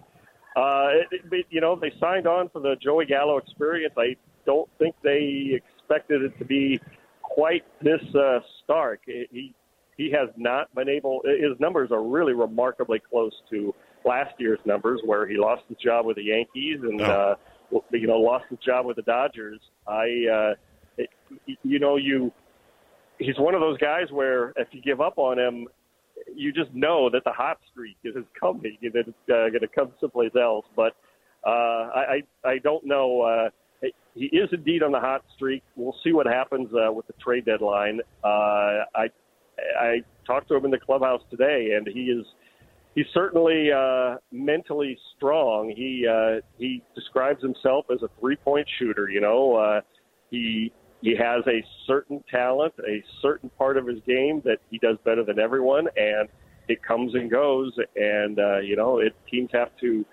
Uh, 0.57 0.89
it, 1.11 1.21
it, 1.33 1.47
you 1.51 1.61
know, 1.61 1.77
they 1.77 1.93
signed 2.01 2.27
on 2.27 2.49
for 2.49 2.61
the 2.61 2.77
Joey 2.83 3.07
Gallo 3.07 3.37
experience. 3.37 3.95
I 3.99 4.17
don't 4.47 4.69
think 4.79 4.95
they 5.03 5.61
expected 5.79 6.23
it 6.23 6.39
to 6.39 6.45
be 6.45 6.81
quite 7.23 7.65
this 7.83 8.01
uh, 8.15 8.41
stark. 8.65 9.01
He 9.07 9.55
he 9.97 10.11
has 10.13 10.29
not 10.37 10.73
been 10.75 10.89
able. 10.89 11.23
His 11.25 11.59
numbers 11.59 11.91
are 11.91 12.03
really 12.03 12.33
remarkably 12.33 13.01
close 13.01 13.33
to 13.51 13.75
last 14.05 14.33
year's 14.39 14.61
numbers, 14.65 15.01
where 15.05 15.27
he 15.27 15.37
lost 15.37 15.63
his 15.69 15.77
job 15.79 16.07
with 16.07 16.17
the 16.17 16.23
Yankees 16.25 16.79
and 16.83 17.01
Oh. 17.03 17.37
uh, 17.73 17.79
you 17.93 18.07
know 18.07 18.19
lost 18.19 18.45
his 18.49 18.59
job 18.61 18.87
with 18.87 18.97
the 18.97 19.03
Dodgers. 19.03 19.61
I 19.87 20.05
uh, 20.33 20.55
it, 20.97 21.11
you 21.63 21.79
know 21.79 21.97
you 21.97 22.33
he's 23.19 23.39
one 23.39 23.55
of 23.55 23.61
those 23.61 23.79
guys 23.79 24.11
where 24.11 24.51
if 24.57 24.69
you 24.73 24.81
give 24.81 25.01
up 25.01 25.19
on 25.19 25.39
him, 25.39 25.67
you 26.35 26.53
just 26.53 26.73
know 26.75 27.09
that 27.11 27.25
the 27.25 27.33
hot 27.33 27.59
streak 27.71 27.97
is 28.05 28.15
coming, 28.39 28.77
that 28.83 29.05
it's 29.07 29.31
uh, 29.31 29.49
going 29.51 29.61
to 29.61 29.69
come 29.69 29.93
someplace 30.01 30.33
else. 30.41 30.67
But 30.77 30.95
uh, 31.47 31.51
I, 31.51 32.23
I 32.45 32.49
I 32.49 32.59
don't 32.59 32.85
know. 32.85 33.23
Uh, 33.23 33.51
he 34.15 34.27
is 34.27 34.49
indeed 34.53 34.83
on 34.83 34.93
the 34.93 34.99
hot 34.99 35.25
streak. 35.37 35.63
We'll 35.77 35.95
see 36.03 36.13
what 36.13 36.27
happens 36.27 36.69
uh, 36.75 36.93
with 36.93 37.07
the 37.07 37.13
trade 37.23 37.45
deadline. 37.45 38.01
Uh, 38.25 38.85
I 38.95 39.09
I 39.79 40.03
talked 40.27 40.49
to 40.49 40.57
him 40.57 40.65
in 40.65 40.71
the 40.71 40.79
clubhouse 40.79 41.23
today, 41.31 41.71
and 41.77 41.87
he 41.87 42.05
is 42.05 42.27
he's 42.95 43.07
certainly 43.15 43.71
uh, 43.73 44.17
mentally 44.33 44.99
strong. 45.17 45.73
He 45.75 46.07
uh, 46.07 46.41
he 46.59 46.83
describes 46.95 47.43
himself 47.43 47.87
as 47.93 48.03
a 48.03 48.09
three 48.21 48.37
point 48.37 48.67
shooter. 48.79 49.09
You 49.09 49.21
know, 49.21 49.55
uh, 49.55 49.81
he 50.31 50.73
he 51.01 51.15
has 51.17 51.47
a 51.47 51.65
certain 51.87 52.23
talent, 52.31 52.75
a 52.87 53.03
certain 53.23 53.51
part 53.51 53.77
of 53.77 53.87
his 53.87 54.01
game 54.07 54.43
that 54.45 54.59
he 54.71 54.79
does 54.79 54.97
better 55.05 55.25
than 55.25 55.39
everyone, 55.39 55.87
and 55.97 56.29
it 56.69 56.83
comes 56.83 57.15
and 57.15 57.31
goes. 57.31 57.73
And 57.97 58.39
uh, 58.39 58.59
you 58.59 58.77
know, 58.77 58.99
it, 58.99 59.15
teams 59.31 59.51
have 59.53 59.71
to 59.81 60.05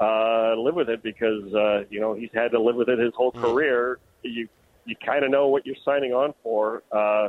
uh, 0.00 0.54
live 0.56 0.74
with 0.74 0.88
it 0.88 1.02
because 1.02 1.52
uh, 1.54 1.84
you 1.90 2.00
know 2.00 2.14
he's 2.14 2.30
had 2.32 2.50
to 2.52 2.60
live 2.60 2.76
with 2.76 2.88
it 2.88 2.98
his 2.98 3.12
whole 3.14 3.32
career. 3.32 3.98
You 4.22 4.48
you 4.84 4.96
kind 5.04 5.24
of 5.24 5.30
know 5.30 5.48
what 5.48 5.66
you're 5.66 5.76
signing 5.84 6.12
on 6.12 6.34
for. 6.42 6.82
Uh, 6.90 7.28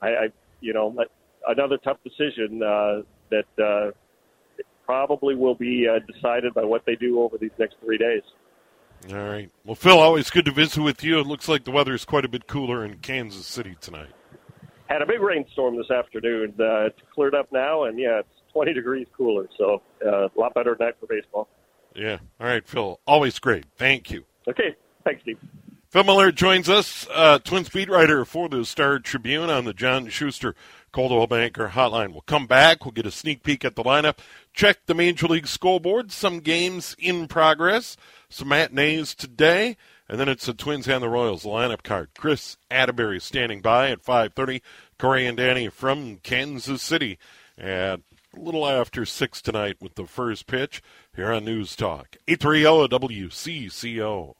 I, 0.00 0.08
I 0.08 0.28
you 0.60 0.72
know 0.72 0.96
another 1.46 1.76
tough 1.78 1.98
decision 2.02 2.62
uh, 2.62 3.02
that 3.30 3.62
uh, 3.62 3.90
probably 4.84 5.34
will 5.34 5.54
be 5.54 5.86
uh, 5.88 5.98
decided 6.12 6.54
by 6.54 6.64
what 6.64 6.84
they 6.86 6.96
do 6.96 7.20
over 7.20 7.38
these 7.38 7.50
next 7.58 7.76
three 7.84 7.98
days. 7.98 8.22
All 9.10 9.16
right. 9.16 9.50
Well, 9.64 9.74
Phil, 9.74 9.98
always 9.98 10.30
good 10.30 10.44
to 10.44 10.52
visit 10.52 10.80
with 10.80 11.02
you. 11.02 11.18
It 11.18 11.26
looks 11.26 11.48
like 11.48 11.64
the 11.64 11.70
weather 11.70 11.94
is 11.94 12.04
quite 12.04 12.24
a 12.24 12.28
bit 12.28 12.46
cooler 12.46 12.84
in 12.84 12.98
Kansas 12.98 13.46
City 13.46 13.76
tonight. 13.80 14.10
Had 14.86 15.02
a 15.02 15.06
big 15.06 15.20
rainstorm 15.20 15.76
this 15.76 15.90
afternoon. 15.90 16.54
Uh, 16.58 16.86
it's 16.86 17.00
cleared 17.14 17.34
up 17.34 17.50
now, 17.50 17.84
and 17.84 17.98
yeah, 17.98 18.20
it's 18.20 18.28
20 18.52 18.72
degrees 18.74 19.06
cooler, 19.16 19.48
so 19.58 19.82
uh, 20.06 20.26
a 20.26 20.30
lot 20.36 20.54
better 20.54 20.76
night 20.78 20.94
for 21.00 21.06
baseball. 21.06 21.48
Yeah. 21.96 22.18
All 22.40 22.46
right, 22.46 22.66
Phil. 22.66 23.00
Always 23.06 23.38
great. 23.38 23.64
Thank 23.76 24.10
you. 24.10 24.24
Okay, 24.48 24.76
thanks, 25.04 25.22
Steve. 25.22 25.38
Phil 25.88 26.04
Miller 26.04 26.32
joins 26.32 26.70
us, 26.70 27.06
uh, 27.12 27.38
Twins 27.38 27.68
beat 27.68 27.90
writer 27.90 28.24
for 28.24 28.48
the 28.48 28.64
Star 28.64 28.98
Tribune 28.98 29.50
on 29.50 29.64
the 29.64 29.74
John 29.74 30.08
Schuster 30.08 30.54
Coldwell 30.92 31.26
Banker 31.26 31.68
Hotline. 31.68 32.12
We'll 32.12 32.22
come 32.22 32.46
back. 32.46 32.84
We'll 32.84 32.92
get 32.92 33.06
a 33.06 33.10
sneak 33.10 33.42
peek 33.42 33.64
at 33.64 33.74
the 33.74 33.82
lineup, 33.82 34.18
check 34.52 34.86
the 34.86 34.94
Major 34.94 35.26
League 35.26 35.46
scoreboard, 35.46 36.12
some 36.12 36.40
games 36.40 36.94
in 36.98 37.28
progress, 37.28 37.96
some 38.28 38.48
matinees 38.48 39.14
today, 39.14 39.76
and 40.08 40.20
then 40.20 40.28
it's 40.28 40.46
the 40.46 40.54
Twins 40.54 40.86
and 40.86 41.02
the 41.02 41.08
Royals, 41.08 41.44
lineup 41.44 41.82
card. 41.82 42.10
Chris 42.16 42.56
Atterbury 42.70 43.20
standing 43.20 43.60
by 43.60 43.90
at 43.90 44.04
5.30. 44.04 44.60
Corey 44.98 45.26
and 45.26 45.36
Danny 45.36 45.68
from 45.68 46.18
Kansas 46.18 46.82
City 46.82 47.18
at 47.58 48.00
a 48.34 48.38
little 48.38 48.66
after 48.66 49.04
6 49.04 49.42
tonight 49.42 49.76
with 49.80 49.94
the 49.94 50.06
first 50.06 50.46
pitch 50.46 50.82
here 51.16 51.32
on 51.32 51.44
News 51.44 51.74
Talk. 51.74 52.16
830 52.28 52.88
WCCO. 52.88 54.34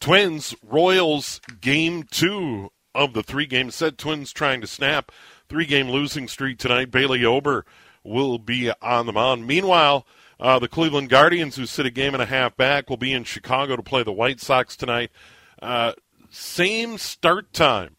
Twins 0.00 0.54
Royals 0.62 1.40
game 1.60 2.02
two 2.02 2.70
of 2.94 3.12
the 3.12 3.22
three 3.22 3.46
game 3.46 3.70
set. 3.70 3.98
Twins 3.98 4.32
trying 4.32 4.60
to 4.60 4.66
snap 4.66 5.10
three 5.48 5.66
game 5.66 5.90
losing 5.90 6.28
streak 6.28 6.58
tonight. 6.58 6.90
Bailey 6.90 7.24
Ober 7.24 7.64
will 8.02 8.38
be 8.38 8.70
on 8.82 9.06
the 9.06 9.12
mound. 9.12 9.46
Meanwhile, 9.46 10.06
uh, 10.38 10.58
the 10.58 10.68
Cleveland 10.68 11.08
Guardians, 11.08 11.56
who 11.56 11.66
sit 11.66 11.86
a 11.86 11.90
game 11.90 12.14
and 12.14 12.22
a 12.22 12.26
half 12.26 12.56
back, 12.56 12.90
will 12.90 12.96
be 12.96 13.12
in 13.12 13.24
Chicago 13.24 13.76
to 13.76 13.82
play 13.82 14.02
the 14.02 14.12
White 14.12 14.40
Sox 14.40 14.76
tonight. 14.76 15.10
Uh, 15.60 15.92
same 16.30 16.98
start 16.98 17.52
time, 17.52 17.96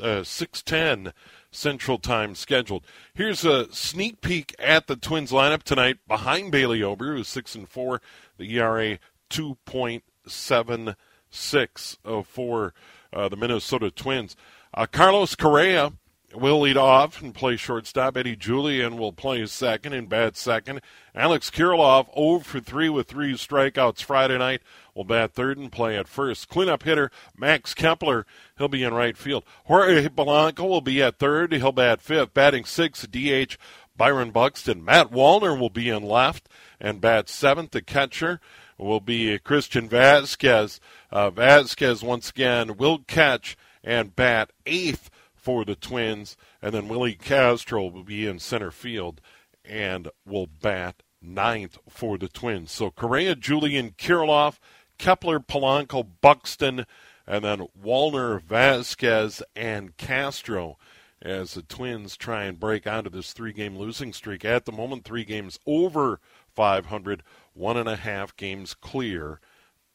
uh, 0.00 0.22
six 0.22 0.62
ten 0.62 1.12
Central 1.50 1.98
Time 1.98 2.34
scheduled. 2.34 2.84
Here's 3.14 3.44
a 3.44 3.72
sneak 3.72 4.20
peek 4.20 4.54
at 4.58 4.86
the 4.86 4.96
Twins 4.96 5.32
lineup 5.32 5.64
tonight. 5.64 5.98
Behind 6.06 6.52
Bailey 6.52 6.82
Ober, 6.82 7.16
who's 7.16 7.28
six 7.28 7.54
and 7.54 7.68
four, 7.68 8.00
the 8.38 8.56
ERA 8.56 8.98
two 9.28 9.56
point 9.64 10.04
seven 10.26 10.94
six 11.30 11.98
uh, 12.04 12.22
for 12.22 12.72
uh, 13.12 13.28
the 13.28 13.36
Minnesota 13.36 13.90
Twins. 13.90 14.36
Uh, 14.72 14.86
Carlos 14.86 15.34
Correa 15.34 15.92
will 16.34 16.60
lead 16.60 16.76
off 16.76 17.20
and 17.20 17.34
play 17.34 17.56
shortstop. 17.56 18.16
Eddie 18.16 18.36
Julien 18.36 18.96
will 18.96 19.12
play 19.12 19.44
second 19.46 19.92
and 19.92 20.08
bat 20.08 20.36
second. 20.36 20.80
Alex 21.14 21.50
Kirilloff 21.50 22.14
0 22.14 22.40
for 22.40 22.60
3 22.60 22.88
with 22.88 23.08
three 23.08 23.34
strikeouts 23.34 24.02
Friday 24.02 24.38
night 24.38 24.62
will 24.94 25.04
bat 25.04 25.32
third 25.32 25.58
and 25.58 25.72
play 25.72 25.96
at 25.96 26.08
first. 26.08 26.48
Cleanup 26.48 26.82
hitter 26.82 27.10
Max 27.36 27.74
Kepler, 27.74 28.26
he'll 28.58 28.68
be 28.68 28.82
in 28.82 28.94
right 28.94 29.16
field. 29.16 29.44
Jorge 29.64 30.08
Polanco 30.08 30.68
will 30.68 30.80
be 30.80 31.02
at 31.02 31.18
third. 31.18 31.52
He'll 31.52 31.72
bat 31.72 32.00
fifth. 32.00 32.34
Batting 32.34 32.64
sixth, 32.64 33.10
DH 33.10 33.56
Byron 33.96 34.30
Buxton. 34.30 34.84
Matt 34.84 35.10
Wallner 35.10 35.58
will 35.58 35.70
be 35.70 35.88
in 35.88 36.02
left 36.02 36.48
and 36.80 37.00
bat 37.00 37.28
seventh. 37.28 37.72
The 37.72 37.82
catcher 37.82 38.40
will 38.78 39.00
be 39.00 39.38
Christian 39.38 39.88
Vázquez. 39.88 40.80
Uh, 41.10 41.30
Vázquez 41.30 42.02
once 42.02 42.30
again 42.30 42.76
will 42.76 42.98
catch 42.98 43.56
and 43.82 44.14
bat 44.14 44.50
eighth 44.66 45.10
for 45.50 45.64
the 45.64 45.74
Twins, 45.74 46.36
and 46.62 46.72
then 46.72 46.86
Willi 46.86 47.16
Castro 47.16 47.84
will 47.86 48.04
be 48.04 48.24
in 48.24 48.38
center 48.38 48.70
field 48.70 49.20
and 49.64 50.08
will 50.24 50.46
bat 50.46 51.02
ninth 51.20 51.76
for 51.88 52.16
the 52.16 52.28
Twins. 52.28 52.70
So 52.70 52.92
Correa, 52.92 53.34
Julien, 53.34 53.90
Kirilloff, 53.98 54.60
Kepler, 54.96 55.40
Polanco, 55.40 56.06
Buxton, 56.20 56.86
and 57.26 57.44
then 57.44 57.66
Wallner, 57.84 58.40
Vázquez, 58.40 59.42
and 59.56 59.96
Castro 59.96 60.78
as 61.20 61.54
the 61.54 61.62
Twins 61.62 62.16
try 62.16 62.44
and 62.44 62.60
break 62.60 62.86
onto 62.86 63.10
this 63.10 63.32
three 63.32 63.52
game 63.52 63.76
losing 63.76 64.12
streak. 64.12 64.44
At 64.44 64.66
the 64.66 64.72
moment, 64.72 65.02
three 65.02 65.24
games 65.24 65.58
over 65.66 66.20
500, 66.54 67.24
one 67.54 67.76
and 67.76 67.88
a 67.88 67.96
half 67.96 68.36
games 68.36 68.72
clear 68.72 69.40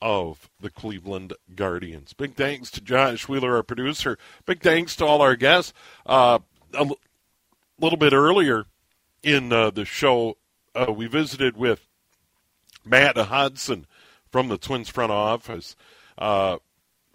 of 0.01 0.49
the 0.59 0.69
Cleveland 0.69 1.33
Guardians. 1.55 2.13
Big 2.13 2.35
thanks 2.35 2.69
to 2.71 2.81
Josh 2.81 3.27
Wheeler, 3.27 3.55
our 3.55 3.63
producer. 3.63 4.17
Big 4.45 4.61
thanks 4.61 4.95
to 4.97 5.05
all 5.05 5.21
our 5.21 5.35
guests. 5.35 5.73
Uh, 6.05 6.39
a 6.73 6.79
l- 6.79 6.99
little 7.79 7.97
bit 7.97 8.13
earlier 8.13 8.65
in 9.23 9.51
uh, 9.51 9.71
the 9.71 9.85
show, 9.85 10.37
uh, 10.75 10.91
we 10.91 11.07
visited 11.07 11.57
with 11.57 11.87
Matt 12.83 13.17
Hodson 13.17 13.87
from 14.29 14.49
the 14.49 14.57
Twins 14.57 14.89
front 14.89 15.11
office. 15.11 15.75
Uh, 16.17 16.57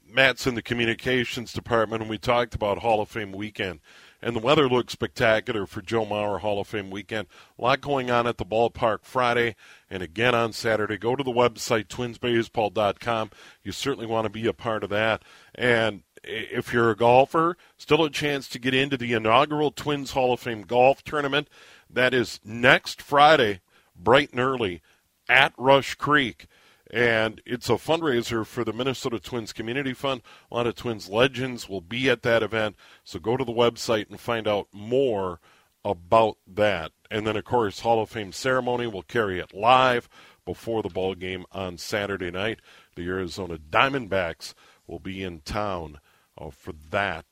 Matt's 0.08 0.46
in 0.46 0.54
the 0.54 0.62
communications 0.62 1.52
department, 1.52 2.02
and 2.02 2.10
we 2.10 2.18
talked 2.18 2.54
about 2.54 2.78
Hall 2.78 3.00
of 3.00 3.08
Fame 3.08 3.32
weekend. 3.32 3.80
And 4.22 4.37
the 4.37 4.40
weather 4.40 4.68
looks 4.68 4.92
spectacular 4.92 5.66
for 5.66 5.80
Joe 5.80 6.04
Mauer 6.04 6.40
Hall 6.40 6.61
of 6.61 6.68
Fame 6.68 6.90
weekend. 6.90 7.26
A 7.59 7.62
lot 7.62 7.80
going 7.80 8.11
on 8.11 8.26
at 8.26 8.37
the 8.37 8.44
ballpark 8.44 8.98
Friday 9.02 9.56
and 9.88 10.02
again 10.02 10.35
on 10.35 10.52
Saturday. 10.52 10.98
Go 10.98 11.16
to 11.16 11.24
the 11.24 11.30
website, 11.30 11.87
twinsbaseball.com. 11.87 13.30
You 13.62 13.72
certainly 13.72 14.06
want 14.06 14.26
to 14.26 14.30
be 14.30 14.46
a 14.46 14.52
part 14.52 14.85
of 14.85 14.90
that. 14.90 15.22
And 15.54 16.02
if 16.22 16.72
you're 16.72 16.90
a 16.90 16.96
golfer, 16.96 17.56
still 17.78 18.04
a 18.04 18.11
chance 18.11 18.46
to 18.48 18.59
get 18.59 18.74
into 18.74 18.96
the 18.96 19.14
inaugural 19.14 19.70
Twins 19.70 20.11
Hall 20.11 20.35
of 20.35 20.40
Fame 20.40 20.62
golf 20.62 21.02
tournament. 21.02 21.48
That 21.88 22.12
is 22.12 22.40
next 22.44 23.00
Friday, 23.00 23.61
bright 23.96 24.33
and 24.33 24.40
early, 24.40 24.83
at 25.28 25.54
Rush 25.56 25.94
Creek 25.94 26.46
and 26.92 27.40
it's 27.46 27.68
a 27.68 27.74
fundraiser 27.74 28.44
for 28.44 28.64
the 28.64 28.72
Minnesota 28.72 29.20
Twins 29.20 29.53
Community 29.53 29.92
Fund. 29.92 30.22
A 30.50 30.55
lot 30.55 30.66
of 30.66 30.74
Twins 30.74 31.09
legends 31.09 31.68
will 31.68 31.81
be 31.81 32.11
at 32.11 32.22
that 32.22 32.42
event, 32.42 32.76
so 33.05 33.18
go 33.18 33.37
to 33.37 33.44
the 33.44 33.53
website 33.53 34.11
and 34.11 34.18
find 34.18 34.48
out 34.48 34.68
more 34.72 35.40
about 35.85 36.37
that. 36.46 36.92
And 37.11 37.26
then, 37.26 37.37
of 37.37 37.44
course, 37.44 37.81
Hall 37.81 38.03
of 38.03 38.11
Fame 38.11 38.33
ceremony 38.33 38.87
will 38.87 39.03
carry 39.03 39.38
it 39.38 39.55
live 39.55 40.09
before 40.44 40.83
the 40.83 40.88
ball 40.88 41.14
game 41.14 41.44
on 41.53 41.79
Saturday 41.79 42.31
night. 42.31 42.61
The 42.96 43.07
Arizona 43.07 43.59
Diamondbacks 43.59 44.55
will 44.87 44.98
be 44.98 45.22
in 45.22 45.40
town 45.40 46.00
uh, 46.37 46.50
for 46.50 46.72
that 46.90 47.24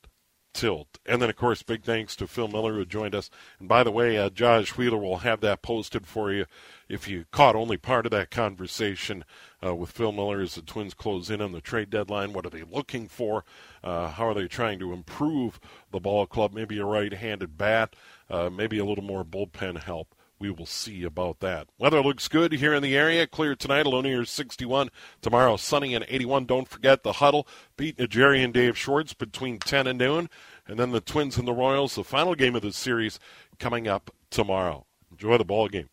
tilt. 0.59 0.99
And 1.05 1.21
then, 1.21 1.29
of 1.29 1.37
course, 1.37 1.63
big 1.63 1.83
thanks 1.83 2.17
to 2.17 2.27
Phil 2.27 2.49
Miller 2.49 2.73
who 2.73 2.85
joined 2.85 3.15
us. 3.15 3.29
And 3.59 3.69
by 3.69 3.81
the 3.81 3.91
way, 3.91 4.17
uh, 4.17 4.29
Josh 4.29 4.75
Wheeler 4.75 4.97
will 4.97 5.19
have 5.19 5.39
that 5.39 5.61
posted 5.61 6.05
for 6.05 6.33
you 6.33 6.45
if 6.89 7.07
you 7.07 7.23
caught 7.31 7.55
only 7.55 7.77
part 7.77 8.05
of 8.05 8.11
that 8.11 8.29
conversation 8.29 9.23
uh, 9.65 9.73
with 9.73 9.91
Phil 9.91 10.11
Miller 10.11 10.41
as 10.41 10.55
the 10.55 10.61
Twins 10.61 10.93
close 10.93 11.29
in 11.29 11.39
on 11.39 11.53
the 11.53 11.61
trade 11.61 11.89
deadline. 11.89 12.33
What 12.33 12.45
are 12.45 12.49
they 12.49 12.63
looking 12.63 13.07
for? 13.07 13.45
Uh, 13.81 14.09
how 14.09 14.27
are 14.27 14.33
they 14.33 14.49
trying 14.49 14.79
to 14.79 14.91
improve 14.91 15.61
the 15.91 16.01
ball 16.01 16.27
club? 16.27 16.53
Maybe 16.53 16.77
a 16.77 16.85
right 16.85 17.13
handed 17.13 17.57
bat, 17.57 17.95
uh, 18.29 18.49
maybe 18.49 18.79
a 18.79 18.85
little 18.85 19.05
more 19.05 19.23
bullpen 19.23 19.83
help 19.83 20.13
we 20.39 20.49
will 20.49 20.65
see 20.65 21.03
about 21.03 21.41
that. 21.41 21.67
Weather 21.77 22.01
looks 22.01 22.27
good 22.27 22.53
here 22.53 22.73
in 22.73 22.81
the 22.81 22.95
area. 22.95 23.27
Clear 23.27 23.55
tonight, 23.55 23.85
low 23.85 24.01
near 24.01 24.23
61. 24.23 24.89
Tomorrow, 25.21 25.57
sunny 25.57 25.93
and 25.93 26.05
81. 26.07 26.45
Don't 26.45 26.67
forget 26.67 27.03
the 27.03 27.13
huddle. 27.13 27.47
Beat 27.75 27.99
and 27.99 28.53
Dave 28.53 28.77
Schwartz 28.77 29.13
between 29.13 29.59
10 29.59 29.87
and 29.87 29.99
noon. 29.99 30.29
And 30.69 30.79
then 30.79 30.91
the 30.91 31.01
Twins 31.01 31.37
and 31.39 31.47
the 31.47 31.53
Royals, 31.53 31.95
the 31.95 32.03
final 32.03 32.35
game 32.35 32.55
of 32.55 32.61
the 32.61 32.71
series, 32.71 33.19
coming 33.57 33.87
up 33.87 34.11
tomorrow. 34.29 34.85
Enjoy 35.11 35.35
the 35.39 35.43
ball 35.43 35.67
game. 35.67 35.89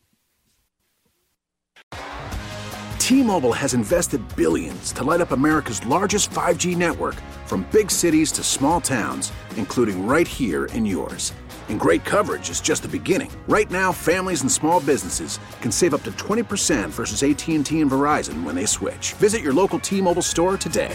T-Mobile 2.99 3.55
has 3.55 3.73
invested 3.73 4.21
billions 4.37 4.93
to 4.93 5.03
light 5.03 5.23
up 5.23 5.31
America's 5.31 5.85
largest 5.87 6.31
5G 6.31 6.77
network 6.77 7.15
from 7.47 7.67
big 7.73 7.91
cities 7.91 8.31
to 8.33 8.43
small 8.43 8.81
towns, 8.81 9.33
including 9.57 10.07
right 10.07 10.29
here 10.29 10.67
in 10.67 10.85
yours. 10.85 11.33
And 11.69 11.81
great 11.81 12.05
coverage 12.05 12.51
is 12.51 12.61
just 12.61 12.83
the 12.83 12.89
beginning. 12.89 13.31
Right 13.49 13.71
now, 13.71 13.93
families 13.93 14.43
and 14.43 14.53
small 14.53 14.81
businesses 14.81 15.39
can 15.62 15.73
save 15.73 15.95
up 15.95 16.03
to 16.03 16.11
20% 16.12 16.91
versus 16.91 17.23
AT&T 17.23 17.81
and 17.81 17.91
Verizon 17.91 18.43
when 18.45 18.55
they 18.55 18.67
switch. 18.67 19.15
Visit 19.15 19.41
your 19.41 19.55
local 19.55 19.79
T-Mobile 19.79 20.23
store 20.23 20.59
today. 20.59 20.95